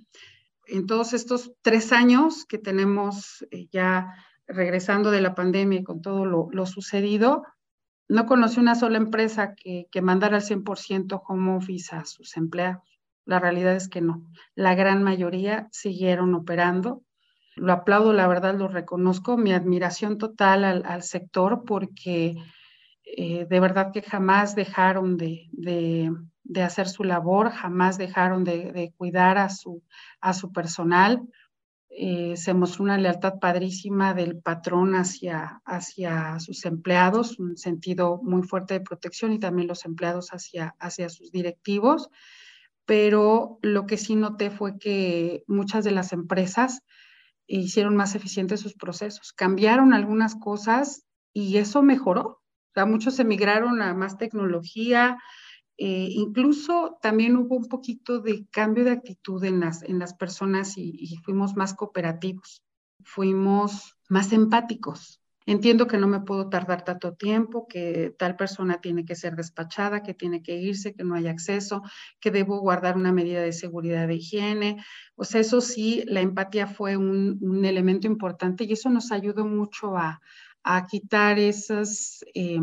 En 0.67 0.85
todos 0.85 1.11
estos 1.11 1.51
tres 1.61 1.91
años 1.91 2.45
que 2.45 2.57
tenemos 2.57 3.45
eh, 3.51 3.67
ya 3.73 4.15
regresando 4.51 5.11
de 5.11 5.21
la 5.21 5.35
pandemia 5.35 5.79
y 5.79 5.83
con 5.83 6.01
todo 6.01 6.25
lo, 6.25 6.65
sucedido, 6.65 7.43
no 8.07 8.25
conocí 8.25 8.59
una 8.59 8.75
sola 8.75 8.97
empresa 8.97 9.55
que, 9.55 9.87
que 9.91 10.01
mandara 10.01 10.37
al 10.37 10.43
100% 10.43 11.21
home 11.27 11.55
office 11.55 11.95
a 11.95 12.05
sus 12.05 12.35
empleados. 12.37 12.83
La 13.25 13.39
realidad 13.39 13.75
es 13.75 13.87
que 13.87 14.01
no. 14.01 14.25
La 14.55 14.75
gran 14.75 15.03
mayoría 15.03 15.67
siguieron 15.71 16.33
operando 16.33 17.03
lo 17.55 17.73
aplaudo, 17.73 18.13
la 18.13 18.27
verdad 18.27 18.55
lo 18.57 18.67
reconozco, 18.67 19.37
mi 19.37 19.53
admiración 19.53 20.17
total 20.17 20.63
al, 20.63 21.03
sector 21.03 21.63
porque 21.65 22.35
eh, 23.03 23.45
de 23.45 23.59
verdad 23.59 23.91
que 23.91 24.01
jamás 24.01 24.55
dejaron 24.55 25.17
de, 25.17 25.49
hacer 26.63 26.87
su 26.87 27.03
labor, 27.03 27.51
jamás 27.51 27.97
dejaron 27.97 28.43
de, 28.43 28.93
cuidar 28.97 29.37
a 29.37 29.49
su, 29.49 29.83
a 30.21 30.33
su 30.33 30.51
personal. 30.51 31.21
Eh, 31.93 32.37
se 32.37 32.53
mostró 32.53 32.85
una 32.85 32.97
lealtad 32.97 33.39
padrísima 33.39 34.13
del 34.13 34.37
patrón 34.37 34.95
hacia, 34.95 35.61
hacia 35.65 36.39
sus 36.39 36.63
empleados, 36.65 37.37
un 37.37 37.57
sentido 37.57 38.21
muy 38.23 38.43
fuerte 38.43 38.75
de 38.75 38.81
protección 38.81 39.33
y 39.33 39.39
también 39.39 39.67
los 39.67 39.83
empleados 39.83 40.29
hacia, 40.29 40.73
hacia 40.79 41.09
sus 41.09 41.31
directivos. 41.31 42.09
Pero 42.85 43.59
lo 43.61 43.85
que 43.85 43.97
sí 43.97 44.15
noté 44.15 44.51
fue 44.51 44.79
que 44.79 45.43
muchas 45.47 45.83
de 45.83 45.91
las 45.91 46.13
empresas 46.13 46.81
hicieron 47.45 47.97
más 47.97 48.15
eficientes 48.15 48.61
sus 48.61 48.73
procesos. 48.73 49.33
Cambiaron 49.33 49.93
algunas 49.93 50.35
cosas 50.35 51.05
y 51.33 51.57
eso 51.57 51.83
mejoró. 51.83 52.23
O 52.23 52.73
sea, 52.73 52.85
muchos 52.85 53.19
emigraron 53.19 53.81
a 53.81 53.93
más 53.93 54.17
tecnología, 54.17 55.17
eh, 55.83 56.09
incluso 56.11 56.99
también 57.01 57.35
hubo 57.37 57.55
un 57.55 57.65
poquito 57.65 58.19
de 58.19 58.45
cambio 58.51 58.83
de 58.83 58.91
actitud 58.91 59.43
en 59.43 59.59
las, 59.59 59.81
en 59.81 59.97
las 59.97 60.13
personas 60.13 60.77
y, 60.77 61.17
fuimos 61.23 61.55
más 61.55 61.73
cooperativos, 61.73 62.61
fuimos 63.03 63.97
más 64.07 64.31
empáticos. 64.31 65.19
Entiendo 65.47 65.87
que 65.87 65.97
no 65.97 66.07
me 66.07 66.19
puedo 66.19 66.49
tardar 66.49 66.83
tanto 66.83 67.15
tiempo, 67.15 67.65
que 67.67 68.13
tal 68.19 68.35
persona 68.35 68.79
tiene 68.79 69.05
que 69.05 69.15
ser 69.15 69.35
despachada, 69.35 70.03
que 70.03 70.13
tiene 70.13 70.43
que 70.43 70.55
irse, 70.55 70.93
que 70.93 71.03
no 71.03 71.15
hay 71.15 71.25
acceso, 71.25 71.81
que 72.19 72.29
debo 72.29 72.59
guardar 72.59 72.95
una 72.95 73.11
medida 73.11 73.41
de 73.41 73.51
seguridad 73.51 74.07
de 74.07 74.17
higiene. 74.17 74.85
O 75.15 75.23
sea, 75.23 75.41
eso 75.41 75.61
sí, 75.61 76.03
la 76.05 76.21
empatía 76.21 76.67
fue 76.67 76.95
un, 76.95 77.65
elemento 77.65 78.05
importante 78.05 78.65
y 78.65 78.73
eso 78.73 78.91
nos 78.91 79.11
ayudó 79.11 79.45
mucho 79.45 79.97
a, 79.97 80.21
quitar 80.87 81.39
esas 81.39 82.23
eh, 82.35 82.59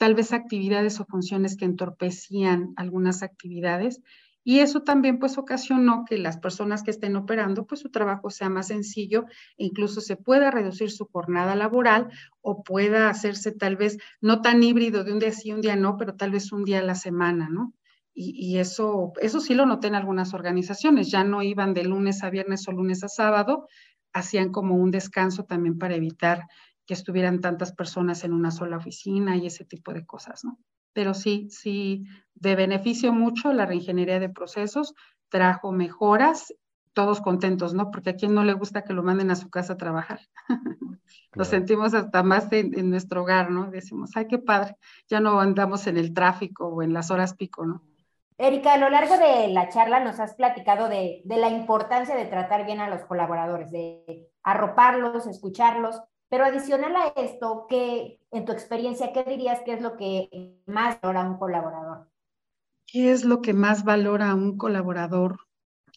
tal 0.00 0.14
vez 0.14 0.32
actividades 0.32 0.98
o 0.98 1.04
funciones 1.04 1.58
que 1.58 1.66
entorpecían 1.66 2.72
algunas 2.76 3.22
actividades 3.22 4.00
y 4.42 4.60
eso 4.60 4.80
también 4.80 5.18
pues 5.18 5.36
ocasionó 5.36 6.06
que 6.08 6.16
las 6.16 6.38
personas 6.38 6.82
que 6.82 6.90
estén 6.90 7.16
operando 7.16 7.66
pues 7.66 7.82
su 7.82 7.90
trabajo 7.90 8.30
sea 8.30 8.48
más 8.48 8.68
sencillo 8.68 9.26
e 9.58 9.66
incluso 9.66 10.00
se 10.00 10.16
pueda 10.16 10.50
reducir 10.50 10.90
su 10.90 11.04
jornada 11.04 11.54
laboral 11.54 12.08
o 12.40 12.62
pueda 12.62 13.10
hacerse 13.10 13.52
tal 13.52 13.76
vez 13.76 13.98
no 14.22 14.40
tan 14.40 14.62
híbrido 14.62 15.04
de 15.04 15.12
un 15.12 15.18
día 15.18 15.32
sí, 15.32 15.52
un 15.52 15.60
día 15.60 15.76
no, 15.76 15.98
pero 15.98 16.16
tal 16.16 16.30
vez 16.30 16.50
un 16.50 16.64
día 16.64 16.78
a 16.78 16.82
la 16.82 16.94
semana, 16.94 17.50
¿no? 17.50 17.74
Y, 18.12 18.58
eso, 18.58 19.12
eso 19.22 19.40
sí 19.40 19.54
lo 19.54 19.64
noté 19.64 19.86
en 19.86 19.94
algunas 19.94 20.34
organizaciones, 20.34 21.10
ya 21.10 21.24
no 21.24 21.42
iban 21.42 21.72
de 21.72 21.84
lunes 21.84 22.22
a 22.22 22.28
viernes 22.28 22.66
o 22.68 22.72
lunes 22.72 23.02
a 23.02 23.08
sábado, 23.08 23.66
hacían 24.12 24.50
como 24.50 24.74
un 24.74 24.90
descanso 24.90 25.44
también 25.44 25.78
para 25.78 25.94
evitar 25.94 26.42
que 26.90 26.94
estuvieran 26.94 27.40
tantas 27.40 27.70
personas 27.70 28.24
en 28.24 28.32
una 28.32 28.50
sola 28.50 28.78
oficina 28.78 29.36
y 29.36 29.46
ese 29.46 29.64
tipo 29.64 29.92
de 29.92 30.04
cosas, 30.04 30.44
¿no? 30.44 30.58
pero 30.92 31.14
sí, 31.14 31.48
sí, 31.50 32.04
de 32.34 32.56
beneficio 32.56 33.12
mucho 33.12 33.52
la 33.52 33.66
reingeniería 33.66 34.18
de 34.18 34.28
procesos, 34.28 34.94
trajo 35.28 35.72
mejoras, 35.72 36.54
todos 36.92 37.20
contentos, 37.20 37.74
¿no? 37.74 37.90
Porque 37.90 38.10
a 38.10 38.16
quien 38.16 38.34
no 38.34 38.44
le 38.44 38.54
gusta 38.54 38.82
que 38.82 38.92
lo 38.92 39.02
manden 39.02 39.30
a 39.30 39.36
su 39.36 39.48
casa 39.48 39.74
a 39.74 39.76
trabajar. 39.76 40.20
lo 41.32 41.44
sentimos 41.44 41.94
hasta 41.94 42.22
más 42.22 42.52
en, 42.52 42.90
nuestro 42.90 43.22
hogar, 43.22 43.50
¿no? 43.50 43.70
Decimos, 43.70 44.10
ay, 44.16 44.26
qué 44.26 44.38
padre, 44.38 44.76
ya 45.08 45.20
no 45.20 45.40
andamos 45.40 45.86
en 45.86 45.96
el 45.96 46.12
tráfico 46.12 46.66
o 46.66 46.82
en 46.82 46.92
las 46.92 47.10
horas 47.10 47.34
pico, 47.34 47.64
¿no? 47.64 47.82
Erika, 48.36 48.72
a 48.72 48.78
lo 48.78 48.88
largo 48.88 49.18
de 49.18 49.48
la 49.48 49.68
charla 49.68 50.00
nos 50.00 50.18
has 50.18 50.34
platicado 50.34 50.88
de, 50.88 51.20
de 51.24 51.36
la 51.36 51.50
importancia 51.50 52.16
de 52.16 52.24
tratar 52.24 52.64
bien 52.64 52.80
a 52.80 52.88
los 52.88 53.04
colaboradores, 53.04 53.70
de 53.70 54.30
arroparlos, 54.42 55.26
escucharlos, 55.26 56.00
pero 56.30 56.44
adicional 56.44 56.94
a 56.94 57.08
esto, 57.20 57.66
¿qué, 57.68 58.20
en 58.30 58.44
tu 58.44 58.52
experiencia, 58.52 59.12
qué 59.12 59.24
dirías 59.24 59.60
que 59.64 59.72
es 59.72 59.82
lo 59.82 59.96
que 59.96 60.54
más 60.64 61.00
valora 61.00 61.28
un 61.28 61.36
colaborador? 61.38 62.08
¿Qué 62.86 63.10
es 63.10 63.24
lo 63.24 63.42
que 63.42 63.52
más 63.52 63.84
valora 63.84 64.34
un 64.34 64.56
colaborador? 64.56 65.40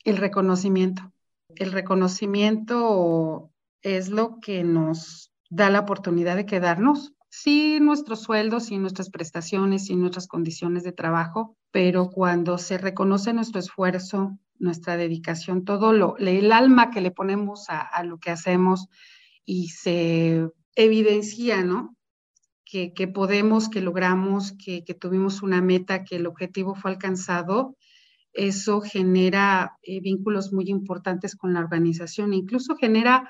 El 0.03 0.17
reconocimiento. 0.17 1.11
El 1.55 1.71
reconocimiento 1.71 3.51
es 3.83 4.09
lo 4.09 4.39
que 4.39 4.63
nos 4.63 5.31
da 5.51 5.69
la 5.69 5.81
oportunidad 5.81 6.35
de 6.35 6.47
quedarnos 6.47 7.13
sin 7.29 7.85
nuestros 7.85 8.21
sueldos, 8.21 8.65
sin 8.65 8.81
nuestras 8.81 9.11
prestaciones, 9.11 9.85
sin 9.85 10.01
nuestras 10.01 10.27
condiciones 10.27 10.83
de 10.83 10.91
trabajo, 10.93 11.57
pero 11.71 12.09
cuando 12.09 12.57
se 12.57 12.79
reconoce 12.79 13.33
nuestro 13.33 13.59
esfuerzo, 13.59 14.37
nuestra 14.57 14.97
dedicación, 14.97 15.63
todo 15.63 15.93
lo, 15.93 16.17
el 16.17 16.51
alma 16.51 16.89
que 16.89 17.01
le 17.01 17.11
ponemos 17.11 17.69
a, 17.69 17.81
a 17.81 18.03
lo 18.03 18.19
que 18.19 18.31
hacemos, 18.31 18.87
y 19.45 19.69
se 19.69 20.49
evidencia, 20.75 21.63
¿no? 21.63 21.95
Que, 22.65 23.07
podemos, 23.07 23.69
que 23.69 23.81
logramos, 23.81 24.53
que, 24.53 24.81
tuvimos 24.99 25.43
una 25.43 25.61
meta, 25.61 26.03
que 26.03 26.15
el 26.15 26.25
objetivo 26.25 26.73
fue 26.73 26.89
alcanzado, 26.89 27.77
eso 28.33 28.81
genera 28.81 29.77
eh, 29.83 30.01
vínculos 30.01 30.51
muy 30.51 30.65
importantes 30.69 31.35
con 31.35 31.53
la 31.53 31.59
organización, 31.59 32.33
incluso 32.33 32.75
genera 32.75 33.29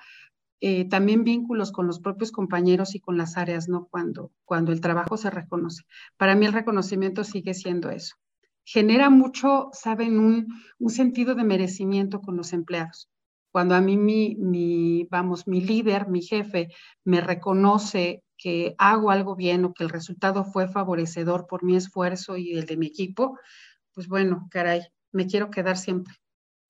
eh, 0.62 0.88
también 0.88 1.26
vínculos 1.26 1.74
con 1.74 1.88
los 1.88 2.00
propios 2.00 2.32
compañeros 2.32 2.96
y 2.96 3.02
con 3.02 3.18
las 3.18 3.36
áreas, 3.36 3.68
¿no? 3.68 3.90
Cuando, 3.92 4.32
cuando 4.46 4.72
el 4.72 4.80
trabajo 4.80 5.18
se 5.18 5.30
reconoce. 5.30 5.84
Para 6.16 6.36
mí 6.36 6.46
el 6.46 6.54
reconocimiento 6.54 7.26
sigue 7.26 7.54
siendo 7.54 7.90
eso. 7.90 8.16
Genera 8.64 9.10
mucho, 9.10 9.72
saben, 9.74 10.48
un 10.80 10.90
sentido 10.90 11.36
de 11.36 11.44
merecimiento 11.44 12.22
con 12.22 12.38
los 12.38 12.54
empleados. 12.54 13.10
Cuando 13.54 13.76
a 13.76 13.82
mí 13.82 13.98
mi, 13.98 15.08
vamos, 15.12 15.48
mi 15.48 15.62
líder, 15.62 16.10
mi 16.10 16.24
jefe, 16.24 16.70
me 17.06 17.22
reconoce 17.22 18.24
que 18.36 18.74
hago 18.80 19.12
algo 19.12 19.36
bien 19.36 19.64
o 19.64 19.76
que 19.76 19.84
el 19.84 19.92
resultado 19.92 20.44
fue 20.44 20.68
favorecedor 20.68 21.46
por 21.46 21.64
mi 21.64 21.76
esfuerzo 21.76 22.36
y 22.36 22.58
el 22.58 22.66
de 22.66 22.78
mi 22.78 22.88
equipo, 22.88 23.38
pues 23.94 24.08
bueno, 24.08 24.48
caray, 24.50 24.82
me 25.12 25.28
quiero 25.28 25.52
quedar 25.52 25.78
siempre. 25.78 26.16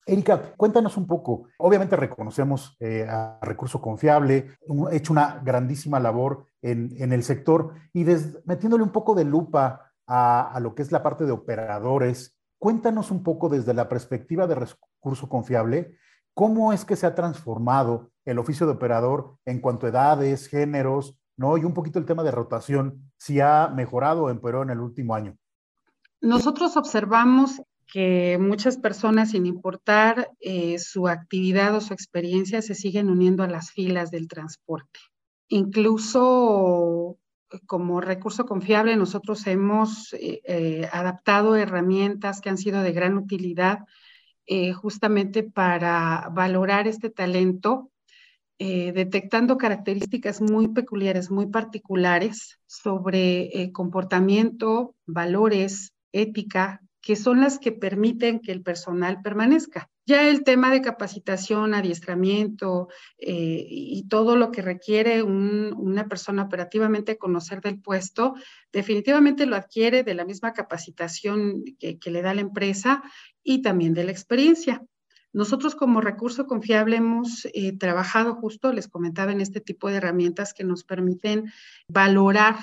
Erika, 0.04 0.52
cuéntanos 0.58 0.98
un 0.98 1.06
poco. 1.06 1.48
Obviamente 1.56 1.96
reconocemos 1.96 2.76
eh, 2.78 3.06
a 3.08 3.38
Recurso 3.40 3.80
Confiable, 3.80 4.58
ha 4.90 4.94
hecho 4.94 5.14
una 5.14 5.40
grandísima 5.42 5.98
labor 5.98 6.48
en, 6.60 7.10
el 7.10 7.22
sector 7.22 7.72
y 7.94 8.04
metiéndole 8.44 8.84
un 8.84 8.92
poco 8.92 9.14
de 9.14 9.24
lupa 9.24 9.90
a, 10.06 10.52
a, 10.52 10.60
lo 10.60 10.74
que 10.74 10.82
es 10.82 10.92
la 10.92 11.02
parte 11.02 11.24
de 11.24 11.32
operadores, 11.32 12.36
cuéntanos 12.58 13.10
un 13.10 13.22
poco 13.22 13.48
desde 13.48 13.72
la 13.72 13.88
perspectiva 13.88 14.46
de 14.46 14.56
Recurso 14.56 15.30
Confiable, 15.30 15.96
¿Cómo 16.34 16.72
es 16.72 16.84
que 16.84 16.96
se 16.96 17.06
ha 17.06 17.14
transformado 17.14 18.10
el 18.24 18.38
oficio 18.38 18.66
de 18.66 18.72
operador 18.72 19.38
en 19.44 19.60
cuanto 19.60 19.86
a 19.86 19.90
edades, 19.90 20.48
géneros, 20.48 21.16
¿no? 21.36 21.56
Y 21.58 21.64
un 21.64 21.74
poquito 21.74 21.98
el 21.98 22.06
tema 22.06 22.22
de 22.22 22.30
rotación, 22.30 23.10
si 23.16 23.40
ha 23.40 23.68
mejorado 23.68 24.24
o 24.24 24.30
empeoró 24.30 24.62
en 24.62 24.70
el 24.70 24.80
último 24.80 25.14
año. 25.14 25.36
Nosotros 26.20 26.76
observamos 26.76 27.60
que 27.86 28.38
muchas 28.40 28.78
personas, 28.78 29.30
sin 29.32 29.46
importar 29.46 30.30
eh, 30.40 30.78
su 30.78 31.06
actividad 31.06 31.74
o 31.76 31.80
su 31.80 31.92
experiencia, 31.92 32.62
se 32.62 32.74
siguen 32.74 33.10
uniendo 33.10 33.42
a 33.42 33.48
las 33.48 33.70
filas 33.70 34.10
del 34.10 34.26
transporte. 34.26 35.00
Incluso 35.48 37.18
eh, 37.52 37.58
como 37.66 38.00
recurso 38.00 38.46
confiable, 38.46 38.96
nosotros 38.96 39.46
hemos 39.46 40.14
eh, 40.14 40.88
adaptado 40.92 41.56
herramientas 41.56 42.40
que 42.40 42.48
han 42.48 42.58
sido 42.58 42.82
de 42.82 42.92
gran 42.92 43.18
utilidad 43.18 43.80
eh, 44.46 44.74
justamente 44.74 45.42
para 45.42 46.28
valorar 46.32 46.86
este 46.86 47.08
talento, 47.08 47.90
eh, 48.58 48.92
detectando 48.92 49.56
características 49.56 50.42
muy 50.42 50.68
peculiares, 50.68 51.30
muy 51.30 51.46
particulares 51.46 52.58
sobre 52.66 53.62
eh, 53.62 53.72
comportamiento, 53.72 54.94
valores, 55.06 55.94
ética, 56.12 56.82
que 57.00 57.16
son 57.16 57.40
las 57.40 57.58
que 57.58 57.72
permiten 57.72 58.40
que 58.40 58.52
el 58.52 58.62
personal 58.62 59.22
permanezca. 59.22 59.88
Ya 60.06 60.28
el 60.28 60.44
tema 60.44 60.70
de 60.70 60.82
capacitación, 60.82 61.72
adiestramiento 61.72 62.88
y 63.18 64.06
todo 64.08 64.36
lo 64.36 64.50
que 64.50 64.60
requiere 64.60 65.22
una 65.22 66.08
persona 66.08 66.42
operativamente 66.42 67.16
conocer 67.16 67.62
del 67.62 67.80
puesto, 67.80 68.34
definitivamente 68.72 69.46
lo 69.46 69.56
adquiere 69.56 70.02
de 70.02 70.14
la 70.14 70.26
misma 70.26 70.52
capacitación 70.52 71.64
que, 71.78 71.98
le 72.10 72.22
da 72.22 72.34
la 72.34 72.42
empresa 72.42 73.02
y 73.44 73.62
también 73.62 73.94
de 73.94 74.04
la 74.04 74.10
experiencia. 74.10 74.82
Nosotros 75.32 75.74
como 75.76 76.00
recurso 76.00 76.46
confiable 76.46 76.96
hemos 76.96 77.46
eh, 77.52 77.76
trabajado 77.76 78.34
justo, 78.34 78.72
les 78.72 78.88
comentaba, 78.88 79.32
en 79.32 79.40
este 79.40 79.60
tipo 79.60 79.88
de 79.88 79.96
herramientas 79.96 80.54
que 80.54 80.64
nos 80.64 80.84
permiten 80.84 81.52
valorar 81.88 82.56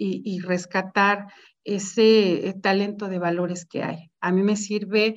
y 0.00 0.38
rescatar 0.38 1.26
ese 1.64 2.48
eh, 2.48 2.54
talento 2.54 3.08
de 3.08 3.18
valores 3.18 3.66
que 3.66 3.82
hay. 3.82 4.10
A 4.20 4.30
mí 4.30 4.42
me 4.42 4.56
sirve 4.56 5.16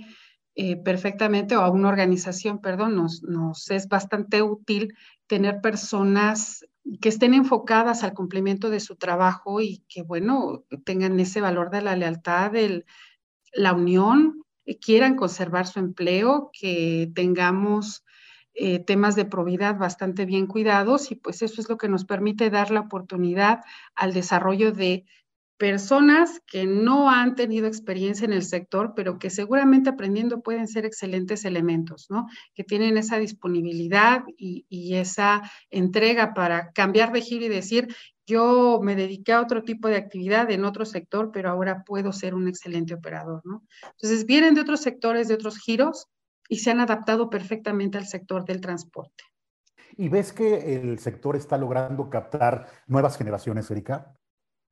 eh, 0.53 0.75
perfectamente, 0.75 1.55
o 1.55 1.61
a 1.61 1.69
una 1.69 1.87
organización, 1.87 2.59
perdón, 2.59 2.95
nos, 2.95 3.71
es 3.71 3.87
bastante 3.87 4.41
útil 4.41 4.93
tener 5.27 5.61
personas 5.61 6.65
que 6.99 7.07
estén 7.07 7.33
enfocadas 7.33 8.03
al 8.03 8.13
cumplimiento 8.13 8.69
de 8.69 8.81
su 8.81 8.97
trabajo 8.97 9.61
y 9.61 9.85
que, 9.87 10.01
bueno, 10.01 10.65
tengan 10.83 11.17
ese 11.21 11.39
valor 11.39 11.69
de 11.69 11.81
la 11.81 11.95
lealtad, 11.95 12.51
de 12.51 12.85
la 13.53 13.71
unión, 13.71 14.43
quieran 14.81 15.15
conservar 15.15 15.67
su 15.67 15.79
empleo, 15.79 16.49
que 16.53 17.11
tengamos 17.13 18.03
eh, 18.53 18.79
temas 18.79 19.15
de 19.15 19.25
probidad 19.25 19.77
bastante 19.77 20.25
bien 20.25 20.45
cuidados 20.45 21.11
y 21.11 21.15
pues 21.15 21.41
eso 21.41 21.61
es 21.61 21.69
lo 21.69 21.77
que 21.77 21.87
nos 21.87 22.03
permite 22.03 22.49
dar 22.49 22.69
la 22.69 22.81
oportunidad 22.81 23.61
al 23.95 24.13
desarrollo 24.13 24.73
de 24.73 25.05
personas 25.61 26.41
que 26.47 26.65
no 26.65 27.11
han 27.11 27.35
tenido 27.35 27.67
experiencia 27.67 28.25
en 28.25 28.33
el 28.33 28.41
sector, 28.41 28.93
pero 28.95 29.19
que 29.19 29.29
seguramente 29.29 29.91
aprendiendo 29.91 30.41
pueden 30.41 30.67
ser 30.67 30.85
excelentes 30.85 31.45
elementos, 31.45 32.07
¿no? 32.09 32.25
Que 32.55 32.63
tienen 32.63 32.97
esa 32.97 33.19
disponibilidad 33.19 34.23
y, 34.37 34.95
esa 34.95 35.43
entrega 35.69 36.33
para 36.33 36.71
cambiar 36.71 37.13
de 37.13 37.21
giro 37.21 37.45
y 37.45 37.49
decir, 37.49 37.95
yo 38.31 38.79
me 38.81 38.95
dediqué 38.95 39.33
a 39.33 39.41
otro 39.41 39.63
tipo 39.63 39.87
de 39.87 39.97
actividad 39.97 40.49
en 40.51 40.65
otro 40.65 40.85
sector, 40.85 41.31
pero 41.31 41.49
ahora 41.49 41.83
puedo 41.83 42.11
ser 42.11 42.33
un 42.33 42.47
excelente 42.47 42.93
operador, 42.93 43.41
¿no? 43.43 43.63
Entonces, 43.83 44.25
vienen 44.25 44.55
de 44.55 44.61
otros 44.61 44.81
sectores, 44.81 45.27
de 45.27 45.35
otros 45.35 45.57
giros 45.57 46.07
y 46.47 46.59
se 46.59 46.71
han 46.71 46.79
adaptado 46.79 47.29
perfectamente 47.29 47.97
al 47.97 48.05
sector 48.05 48.45
del 48.45 48.61
transporte. 48.61 49.23
¿Y 49.97 50.09
ves 50.09 50.33
que 50.33 50.75
el 50.75 50.99
sector 50.99 51.35
está 51.35 51.57
logrando 51.57 52.09
captar 52.09 52.67
nuevas 52.87 53.17
generaciones, 53.17 53.69
Erika? 53.69 54.15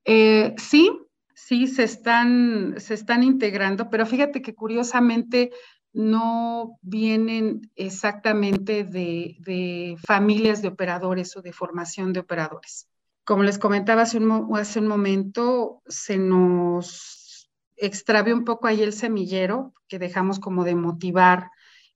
Eh, 0.06 0.56
sí, 0.58 0.91
sí, 1.34 1.67
se 1.67 1.84
están, 1.84 2.76
se 2.78 2.93
están 2.93 3.24
integrando, 3.24 3.89
pero 3.89 4.06
fíjate 4.06 4.41
que 4.41 4.56
curiosamente 4.56 5.52
no 5.93 6.78
vienen 6.82 7.62
exactamente 7.76 8.84
de, 8.84 9.98
familias 10.06 10.62
de 10.62 10.67
operadores 10.67 11.36
o 11.36 11.41
de 11.41 11.54
formación 11.54 12.13
de 12.13 12.19
operadores. 12.19 12.88
Como 13.23 13.43
les 13.43 13.60
comentaba 13.60 14.03
hace 14.03 14.17
un, 14.17 14.88
momento, 14.88 15.82
se 15.88 16.17
nos 16.17 17.49
extravió 17.77 18.36
un 18.36 18.43
poco 18.43 18.67
ahí 18.67 18.82
el 18.82 18.93
semillero, 18.93 19.73
que 19.88 19.99
dejamos 19.99 20.39
como 20.39 20.63
de 20.63 20.75
motivar 20.75 21.51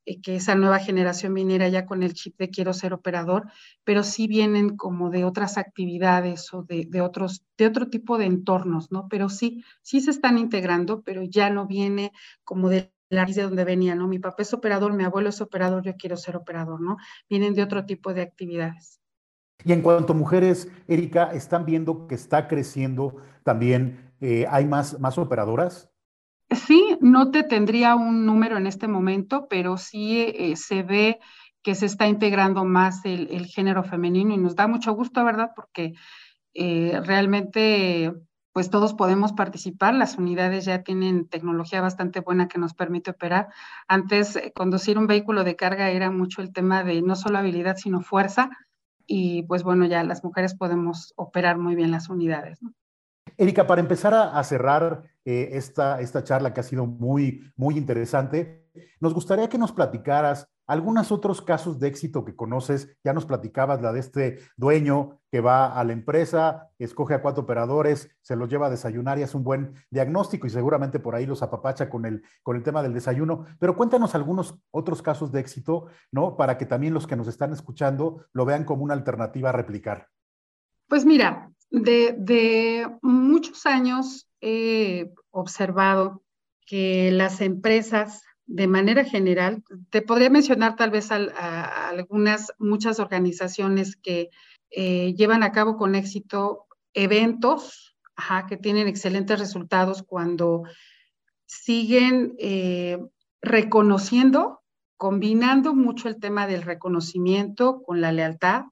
eh, 0.06 0.22
que 0.22 0.36
esa 0.36 0.56
nueva 0.56 0.80
generación 0.80 1.34
viniera 1.34 1.68
ya 1.70 1.86
con 1.86 2.04
el 2.04 2.14
chip 2.14 2.38
de 2.38 2.50
quiero 2.50 2.74
ser 2.74 2.94
operador, 2.94 3.52
pero 3.84 4.04
sí 4.04 4.28
vienen 4.28 4.78
como 4.78 5.10
de 5.10 5.26
otras 5.26 5.58
actividades 5.58 6.54
o 6.54 6.64
de, 6.64 7.02
otros, 7.02 7.44
de 7.58 7.68
otro 7.68 7.90
tipo 7.90 8.18
de 8.18 8.26
entornos, 8.26 8.92
¿no? 8.92 9.08
Pero 9.10 9.30
sí, 9.30 9.64
sí 9.82 10.02
se 10.02 10.12
están 10.12 10.38
integrando, 10.38 11.02
pero 11.02 11.24
ya 11.24 11.50
no 11.50 11.68
viene 11.68 12.12
como 12.44 12.70
de 12.70 12.94
la 13.10 13.26
de 13.26 13.44
donde 13.44 13.64
venía, 13.64 13.96
¿no? 13.96 14.08
Mi 14.08 14.20
papá 14.20 14.42
es 14.44 14.54
operador, 14.54 14.94
mi 14.94 15.04
abuelo 15.04 15.30
es 15.30 15.40
operador, 15.42 15.84
yo 15.84 15.96
quiero 15.96 16.18
ser 16.18 16.36
operador, 16.36 16.82
¿no? 16.82 16.98
Vienen 17.30 17.54
de 17.54 17.64
otro 17.64 17.86
tipo 17.86 18.14
de 18.14 18.24
actividades. 18.24 19.03
Y 19.66 19.72
en 19.72 19.82
cuanto 19.82 20.14
a 20.14 20.16
mujeres, 20.16 20.70
Erika, 20.88 21.32
¿están 21.34 21.66
viendo 21.66 22.08
que 22.08 22.16
está 22.16 22.48
creciendo 22.48 23.16
también? 23.44 24.12
Eh, 24.20 24.46
¿Hay 24.50 24.66
más, 24.66 25.00
más 25.00 25.18
operadoras? 25.18 25.90
Sí, 26.50 26.98
no 27.02 27.32
te 27.32 27.44
tendría 27.44 27.96
un 27.96 28.26
número 28.26 28.58
en 28.58 28.68
este 28.68 28.88
momento, 28.88 29.48
pero 29.50 29.78
sí 29.78 30.22
eh, 30.22 30.56
se 30.56 30.84
ve 30.84 31.20
que 31.62 31.76
se 31.76 31.86
está 31.86 32.08
integrando 32.08 32.66
más 32.66 33.06
el, 33.06 33.46
género 33.48 33.84
femenino 33.84 34.34
y 34.34 34.38
nos 34.38 34.56
da 34.56 34.68
mucho 34.68 34.94
gusto, 34.94 35.24
¿verdad? 35.24 35.52
Porque 35.56 35.94
eh, 36.54 37.02
realmente 37.06 38.14
pues 38.52 38.70
todos 38.70 38.94
podemos 38.94 39.34
participar, 39.34 39.96
las 39.96 40.18
unidades 40.18 40.66
ya 40.66 40.84
tienen 40.84 41.28
tecnología 41.28 41.82
bastante 41.82 42.20
buena 42.20 42.48
que 42.48 42.60
nos 42.60 42.76
permite 42.76 43.10
operar. 43.12 43.48
Antes, 43.88 44.40
conducir 44.54 45.00
un 45.00 45.08
vehículo 45.08 45.44
de 45.44 45.56
carga 45.56 45.90
era 45.90 46.12
mucho 46.12 46.42
el 46.44 46.54
tema 46.54 46.84
de 46.84 47.02
no 47.02 47.16
solo 47.16 47.40
habilidad, 47.40 47.78
sino 47.78 48.02
fuerza, 48.02 48.52
y 49.08 49.44
pues 49.44 49.64
bueno, 49.64 49.86
ya 49.86 50.04
las 50.04 50.24
mujeres 50.24 50.56
podemos 50.56 51.14
operar 51.16 51.58
muy 51.58 51.76
bien 51.76 51.92
las 51.92 52.10
unidades. 52.10 52.62
¿no? 52.62 52.74
Erika, 53.38 53.68
para 53.68 53.82
empezar 53.82 54.14
a, 54.14 54.44
cerrar 54.44 55.04
eh, 55.26 55.50
esta, 55.54 56.02
esta 56.02 56.24
charla 56.24 56.54
que 56.54 56.60
ha 56.60 56.64
sido 56.64 56.86
muy, 56.86 57.52
muy 57.56 57.78
interesante, 57.78 58.70
nos 59.00 59.14
gustaría 59.14 59.50
que 59.50 59.58
nos 59.58 59.72
platicaras 59.72 60.50
algunos 60.68 61.12
otros 61.12 61.42
casos 61.42 61.80
de 61.80 61.88
éxito 61.88 62.24
que 62.26 62.36
conoces. 62.36 62.98
Ya 63.04 63.14
nos 63.14 63.26
platicabas 63.26 63.82
la 63.82 63.92
de 63.92 64.00
este 64.00 64.40
dueño 64.58 65.20
que 65.32 65.42
va 65.42 65.78
a 65.78 65.84
la 65.84 65.94
empresa, 65.94 66.70
escoge 66.78 67.16
a 67.16 67.22
cuatro 67.22 67.44
operadores, 67.44 68.16
se 68.22 68.36
los 68.36 68.50
lleva 68.50 68.68
a 68.68 68.70
desayunar 68.70 69.18
y 69.18 69.24
hace 69.24 69.36
un 69.36 69.44
buen 69.44 69.74
diagnóstico 69.90 70.48
y 70.48 70.52
seguramente 70.52 71.00
por 71.00 71.16
ahí 71.16 71.26
los 71.26 71.42
apapacha 71.42 71.90
con 71.90 72.06
el, 72.06 72.24
con 72.44 72.56
el 72.56 72.64
tema 72.64 72.84
del 72.84 72.94
desayuno. 72.94 73.46
Pero 73.60 73.76
cuéntanos 73.76 74.16
algunos 74.16 74.60
otros 74.72 75.02
casos 75.02 75.32
de 75.32 75.40
éxito, 75.40 75.88
¿no? 76.12 76.38
Para 76.38 76.58
que 76.58 76.66
también 76.66 76.94
los 76.94 77.08
que 77.08 77.16
nos 77.16 77.28
están 77.28 77.52
escuchando 77.52 78.26
lo 78.34 78.46
vean 78.46 78.64
como 78.64 78.84
una 78.84 78.94
alternativa 78.94 79.50
a 79.50 79.54
replicar. 79.54 80.10
Pues 80.88 81.06
mira, 81.06 81.52
de, 81.72 82.88
muchos 83.02 83.66
años 83.66 84.30
he 84.42 85.12
observado 85.32 86.24
que 86.66 87.12
las 87.12 87.42
empresas, 87.42 88.22
de 88.46 88.68
manera 88.68 89.06
general, 89.06 89.64
te 89.90 90.02
podría 90.02 90.30
mencionar 90.30 90.76
tal 90.76 90.92
vez 90.92 91.10
algunas, 91.12 92.54
muchas 92.60 93.00
organizaciones 93.00 93.96
que 93.96 94.30
eh, 94.70 95.14
llevan 95.16 95.44
a 95.44 95.52
cabo 95.52 95.78
con 95.78 95.96
éxito 95.96 96.66
eventos 96.94 97.94
que 98.48 98.58
tienen 98.58 98.88
excelentes 98.88 99.40
resultados 99.40 100.04
cuando 100.04 100.64
siguen 101.46 102.36
eh, 102.40 103.00
reconociendo, 103.42 104.62
combinando 104.98 105.74
mucho 105.74 106.08
el 106.08 106.20
tema 106.20 106.48
del 106.48 106.62
reconocimiento 106.62 107.82
con 107.84 108.02
la 108.02 108.12
lealtad, 108.12 108.64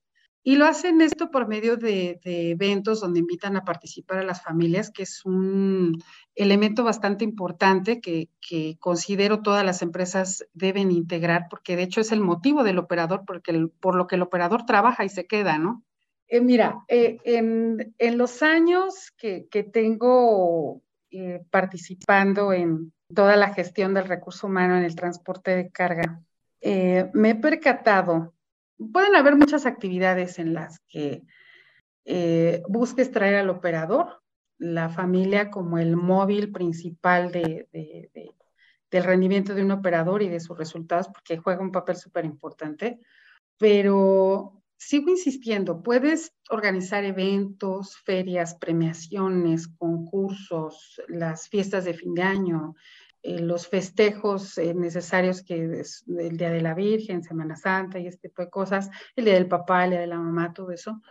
y 0.43 0.55
lo 0.55 0.65
hacen 0.65 1.01
esto 1.01 1.29
por 1.29 1.47
medio 1.47 1.77
de, 1.77 2.19
eventos 2.23 2.99
donde 2.99 3.19
invitan 3.19 3.55
a 3.57 3.63
participar 3.63 4.19
a 4.19 4.23
las 4.23 4.41
familias, 4.41 4.89
que 4.89 5.03
es 5.03 5.23
un 5.23 6.01
elemento 6.33 6.83
bastante 6.83 7.23
importante 7.23 8.01
que, 8.01 8.29
considero 8.79 9.41
todas 9.41 9.63
las 9.63 9.81
empresas 9.81 10.45
deben 10.53 10.91
integrar, 10.91 11.45
porque 11.49 11.75
de 11.75 11.83
hecho 11.83 12.01
es 12.01 12.11
el 12.11 12.21
motivo 12.21 12.63
del 12.63 12.79
operador, 12.79 13.23
porque 13.25 13.67
por 13.79 13.95
lo 13.95 14.07
que 14.07 14.15
el 14.15 14.23
operador 14.23 14.65
trabaja 14.65 15.05
y 15.05 15.09
se 15.09 15.27
queda, 15.27 15.57
¿no? 15.59 15.83
Eh, 16.27 16.41
mira, 16.41 16.83
eh, 16.87 17.19
en, 17.23 18.17
los 18.17 18.41
años 18.41 19.11
que, 19.17 19.47
tengo 19.71 20.81
eh, 21.11 21.43
participando 21.51 22.51
en 22.51 22.93
toda 23.13 23.35
la 23.35 23.53
gestión 23.53 23.93
del 23.93 24.07
recurso 24.07 24.47
humano 24.47 24.75
en 24.77 24.83
el 24.83 24.95
transporte 24.95 25.55
de 25.55 25.69
carga, 25.69 26.21
me 26.63 27.31
he 27.31 27.35
percatado 27.35 28.33
pueden 28.93 29.15
haber 29.15 29.35
muchas 29.35 29.65
actividades 29.65 30.39
en 30.39 30.53
las 30.53 30.79
que 30.87 31.23
eh, 32.05 32.63
busques 32.67 33.11
traer 33.11 33.35
al 33.35 33.49
operador, 33.49 34.21
la 34.57 34.89
familia 34.89 35.49
como 35.49 35.77
el 35.77 35.95
móvil 35.95 36.51
principal 36.51 37.31
de, 37.31 37.67
del 38.91 39.03
rendimiento 39.03 39.55
de 39.55 39.63
un 39.63 39.71
operador 39.71 40.21
y 40.21 40.29
de 40.29 40.39
sus 40.39 40.57
resultados, 40.57 41.07
porque 41.07 41.37
juega 41.37 41.61
un 41.61 41.71
papel 41.71 41.95
súper 41.95 42.25
importante, 42.25 42.99
pero 43.57 44.61
sigo 44.77 45.09
insistiendo, 45.09 45.83
puedes 45.83 46.33
organizar 46.49 47.03
eventos, 47.05 47.97
ferias, 47.97 48.55
premiaciones, 48.55 49.67
concursos, 49.67 51.01
las 51.07 51.47
fiestas 51.49 51.85
de 51.85 51.93
fin 51.93 52.13
de 52.15 52.23
año, 52.23 52.75
los 53.23 53.67
festejos 53.67 54.57
eh, 54.57 54.73
necesarios 54.73 55.43
que 55.43 55.79
es 55.79 56.03
el 56.07 56.37
Día 56.37 56.49
de 56.49 56.61
la 56.61 56.73
Virgen, 56.73 57.23
Semana 57.23 57.55
Santa 57.55 57.99
y 57.99 58.07
este 58.07 58.29
tipo 58.29 58.41
de 58.41 58.49
cosas, 58.49 58.89
el 59.15 59.25
Día 59.25 59.35
del 59.35 59.47
Papá, 59.47 59.85
el 59.85 59.91
Día 59.91 59.99
de 59.99 60.07
la 60.07 60.17
Mamá, 60.17 60.53
todo 60.53 60.71
eso. 60.71 61.01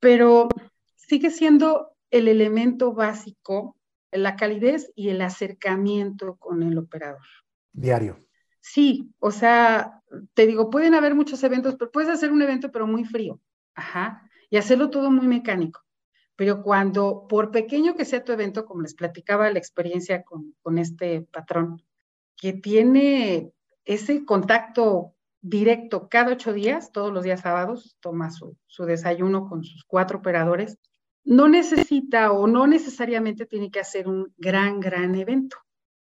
Pero 0.00 0.48
sigue 0.96 1.30
siendo 1.30 1.96
el 2.10 2.28
elemento 2.28 2.92
básico, 2.92 3.76
la 4.10 4.34
calidez 4.34 4.90
y 4.96 5.10
el 5.10 5.22
acercamiento 5.22 6.36
con 6.36 6.62
el 6.62 6.76
operador. 6.78 7.26
Diario. 7.72 8.18
Sí, 8.60 9.12
o 9.20 9.30
sea, 9.30 10.02
te 10.34 10.46
digo, 10.46 10.68
pueden 10.68 10.94
haber 10.94 11.14
muchos 11.14 11.42
eventos, 11.44 11.76
pero 11.76 11.90
puedes 11.90 12.10
hacer 12.10 12.32
un 12.32 12.42
evento 12.42 12.70
pero 12.72 12.86
muy 12.86 13.04
frío, 13.04 13.40
ajá, 13.74 14.28
y 14.50 14.56
hacerlo 14.56 14.90
todo 14.90 15.10
muy 15.10 15.26
mecánico 15.26 15.80
pero 16.40 16.62
cuando, 16.62 17.26
por 17.28 17.50
pequeño 17.50 17.96
que 17.96 18.06
sea 18.06 18.24
tu 18.24 18.32
evento, 18.32 18.64
como 18.64 18.80
les 18.80 18.94
platicaba 18.94 19.50
la 19.50 19.58
experiencia 19.58 20.24
con, 20.24 20.78
este 20.78 21.20
patrón, 21.20 21.82
que 22.34 22.54
tiene 22.54 23.52
ese 23.84 24.24
contacto 24.24 25.14
directo 25.42 26.08
cada 26.08 26.32
ocho 26.32 26.54
días, 26.54 26.92
todos 26.92 27.12
los 27.12 27.24
días 27.24 27.42
sábados, 27.42 27.98
toma 28.00 28.30
su, 28.30 28.56
desayuno 28.86 29.50
con 29.50 29.64
sus 29.64 29.84
cuatro 29.84 30.20
operadores, 30.20 30.78
no 31.24 31.46
necesita 31.46 32.32
o 32.32 32.46
no 32.46 32.66
necesariamente 32.66 33.44
tiene 33.44 33.70
que 33.70 33.80
hacer 33.80 34.08
un 34.08 34.32
gran, 34.38 34.80
gran 34.80 35.16
evento. 35.16 35.58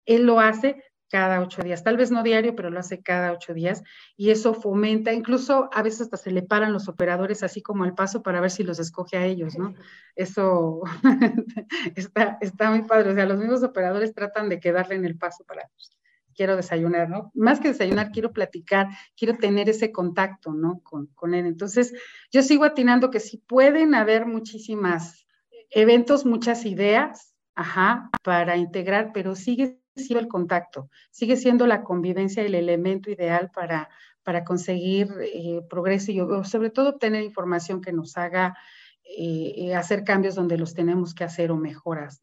Él 0.07 0.23
lo 0.23 0.39
hace 0.39 0.85
cada 1.09 1.41
ocho 1.41 1.63
días, 1.63 1.83
tal 1.83 1.97
vez 1.97 2.11
no 2.11 2.23
diario, 2.23 2.55
pero 2.55 2.71
lo 2.71 2.79
hace 2.79 3.03
cada 3.03 3.33
ocho 3.33 3.55
días 3.55 3.83
y 4.17 4.31
eso 4.31 4.55
fomenta, 4.55 5.13
incluso 5.13 5.69
a 5.73 5.83
veces 5.83 6.03
hasta 6.03 6.17
se 6.17 6.31
le 6.31 6.43
paran 6.43 6.73
los 6.73 6.89
operadores 6.89 7.43
así 7.43 7.63
como 7.63 7.85
al 7.85 7.95
paso 7.95 8.23
para 8.23 8.41
ver 8.41 8.51
si 8.51 8.63
los 8.63 8.79
escoge 8.79 9.17
a 9.17 9.25
ellos, 9.25 9.59
¿no? 9.59 9.75
Eso 10.17 10.83
está, 11.95 12.39
está 12.41 12.71
muy 12.71 12.83
padre, 12.83 13.13
o 13.13 13.15
sea, 13.15 13.25
los 13.25 13.39
mismos 13.39 13.63
operadores 13.63 14.15
tratan 14.15 14.49
de 14.49 14.59
quedarle 14.59 14.97
en 14.97 15.05
el 15.05 15.17
paso 15.17 15.45
para, 15.45 15.69
pues, 15.69 15.97
quiero 16.35 16.57
desayunar, 16.57 17.09
¿no? 17.09 17.31
Más 17.35 17.61
que 17.61 17.69
desayunar, 17.69 18.11
quiero 18.11 18.33
platicar, 18.33 18.89
quiero 19.17 19.37
tener 19.39 19.69
ese 19.69 19.93
contacto, 19.93 20.53
¿no? 20.53 20.81
Con, 20.83 21.07
con 21.15 21.35
él. 21.35 21.47
Entonces, 21.47 21.93
yo 22.33 22.43
sigo 22.43 22.65
atinando 22.65 23.11
que 23.11 23.21
sí 23.21 23.39
pueden 23.39 23.95
haber 23.95 24.27
muchísimas 24.27 25.27
eventos, 25.71 26.25
muchas 26.25 26.65
ideas, 26.65 27.35
ajá, 27.55 28.11
para 28.23 28.57
integrar, 28.57 29.11
pero 29.13 29.35
sigue 29.35 29.79
siendo 29.99 30.21
el 30.21 30.29
contacto, 30.29 30.91
sigue 31.11 31.37
siendo 31.37 31.67
la 31.67 31.83
convivencia 31.83 32.43
el 32.43 32.55
elemento 32.55 33.11
ideal 33.11 33.51
para, 33.53 33.89
para 34.23 34.45
conseguir 34.45 35.09
eh, 35.21 35.63
progreso 35.69 36.13
y 36.13 36.21
sobre 36.45 36.71
todo 36.71 36.91
obtener 36.91 37.23
información 37.23 37.81
que 37.81 37.93
nos 37.93 38.17
haga 38.17 38.57
eh, 39.05 39.55
eh, 39.57 39.75
hacer 39.75 40.05
cambios 40.05 40.35
donde 40.35 40.59
los 40.59 40.75
tenemos 40.75 41.15
que 41.15 41.25
hacer 41.25 41.51
o 41.51 41.57
mejoras. 41.57 42.21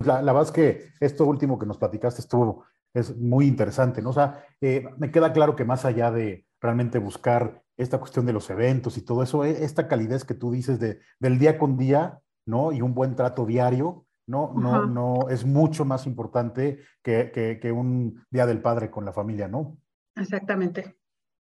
La, 0.00 0.20
la, 0.20 0.32
verdad 0.32 0.48
es 0.48 0.52
que 0.52 0.88
esto 1.00 1.24
último 1.24 1.58
que 1.58 1.66
nos 1.66 1.78
platicaste 1.78 2.20
estuvo, 2.20 2.64
es 2.92 3.16
muy 3.16 3.46
interesante, 3.46 4.02
¿no? 4.02 4.10
O 4.10 4.12
sea, 4.12 4.44
me 4.60 5.10
queda 5.10 5.32
claro 5.32 5.56
que 5.56 5.64
más 5.64 5.84
allá 5.84 6.10
de 6.10 6.44
realmente 6.60 6.98
buscar 6.98 7.62
esta 7.76 7.98
cuestión 7.98 8.26
de 8.26 8.32
los 8.32 8.50
eventos 8.50 8.96
y 8.98 9.02
todo 9.02 9.22
eso, 9.22 9.44
esta 9.44 9.88
calidez 9.88 10.24
que 10.24 10.34
tú 10.34 10.50
dices 10.52 10.78
de, 10.78 11.00
del 11.18 11.38
día 11.38 11.58
con 11.58 11.76
día, 11.76 12.20
¿no? 12.44 12.72
Y 12.72 12.82
un 12.82 12.94
buen 12.94 13.16
trato 13.16 13.46
diario, 13.46 14.06
no, 14.26 14.52
no, 14.54 14.86
no, 14.86 15.28
es 15.28 15.44
mucho 15.44 15.84
más 15.84 16.06
importante 16.06 16.80
que, 17.02 17.58
que, 17.60 17.72
un 17.72 18.24
Día 18.30 18.46
del 18.46 18.62
Padre 18.62 18.90
con 18.90 19.04
la 19.04 19.12
familia, 19.12 19.48
¿no? 19.48 19.78
Exactamente. 20.16 20.96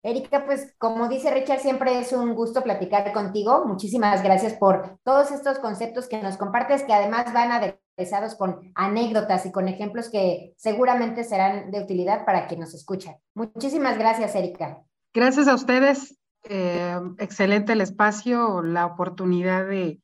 Erika, 0.04 0.46
pues 0.46 0.76
como 0.78 1.10
dice 1.10 1.34
Richard, 1.34 1.60
siempre 1.60 2.00
es 2.00 2.14
un 2.14 2.36
gusto 2.36 2.62
platicar 2.64 3.12
contigo. 3.14 3.66
Muchísimas 3.66 4.24
gracias 4.24 4.54
por 4.54 5.00
todos 5.04 5.32
estos 5.32 5.60
conceptos 5.60 6.08
que 6.08 6.22
nos 6.22 6.38
compartes, 6.38 6.84
que 6.84 6.94
además 6.94 7.34
van 7.34 7.52
aderezados 7.52 8.36
con 8.36 8.72
anécdotas 8.76 9.46
y 9.46 9.52
con 9.52 9.68
ejemplos 9.68 10.10
que 10.10 10.54
seguramente 10.56 11.24
serán 11.24 11.72
de 11.72 11.82
utilidad 11.82 12.26
para 12.26 12.48
quien 12.48 12.60
nos 12.60 12.74
escucha. 12.74 13.18
Muchísimas 13.34 13.98
gracias, 13.98 14.36
Erika. 14.36 14.84
Gracias 15.14 15.48
a 15.48 15.56
ustedes. 15.56 16.18
eh, 16.50 16.98
excelente 17.18 17.74
el 17.74 17.82
espacio, 17.82 18.62
la 18.62 18.86
oportunidad 18.86 19.68
de, 19.68 20.00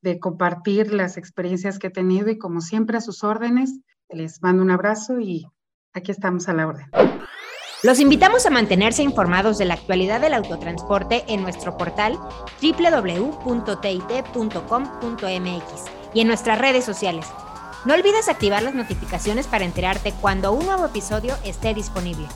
de 0.00 0.18
compartir 0.18 0.92
las 0.92 1.16
experiencias 1.16 1.78
que 1.78 1.88
he 1.88 1.90
tenido 1.90 2.30
y 2.30 2.38
como 2.38 2.60
siempre 2.60 2.98
a 2.98 3.00
sus 3.00 3.24
órdenes, 3.24 3.80
les 4.08 4.42
mando 4.42 4.62
un 4.62 4.70
abrazo 4.70 5.20
y 5.20 5.46
aquí 5.92 6.10
estamos 6.10 6.48
a 6.48 6.54
la 6.54 6.66
orden. 6.66 6.86
Los 7.84 8.00
invitamos 8.00 8.44
a 8.44 8.50
mantenerse 8.50 9.04
informados 9.04 9.56
de 9.56 9.64
la 9.64 9.74
actualidad 9.74 10.20
del 10.20 10.34
autotransporte 10.34 11.24
en 11.28 11.42
nuestro 11.42 11.76
portal 11.76 12.18
www.tit.com.mx 12.60 13.44
y 16.12 16.20
en 16.20 16.26
nuestras 16.26 16.58
redes 16.58 16.84
sociales. 16.84 17.26
No 17.84 17.94
olvides 17.94 18.28
activar 18.28 18.64
las 18.64 18.74
notificaciones 18.74 19.46
para 19.46 19.64
enterarte 19.64 20.12
cuando 20.20 20.52
un 20.52 20.66
nuevo 20.66 20.86
episodio 20.86 21.36
esté 21.44 21.72
disponible. 21.72 22.26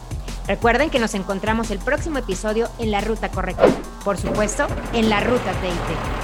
Recuerden 0.46 0.90
que 0.90 1.00
nos 1.00 1.14
encontramos 1.14 1.72
el 1.72 1.78
próximo 1.80 2.18
episodio 2.18 2.68
en 2.78 2.92
la 2.92 3.00
ruta 3.00 3.28
correcta. 3.28 3.66
Por 4.04 4.18
supuesto, 4.18 4.68
en 4.92 5.08
la 5.08 5.20
ruta 5.20 5.52
TIT. 5.60 6.21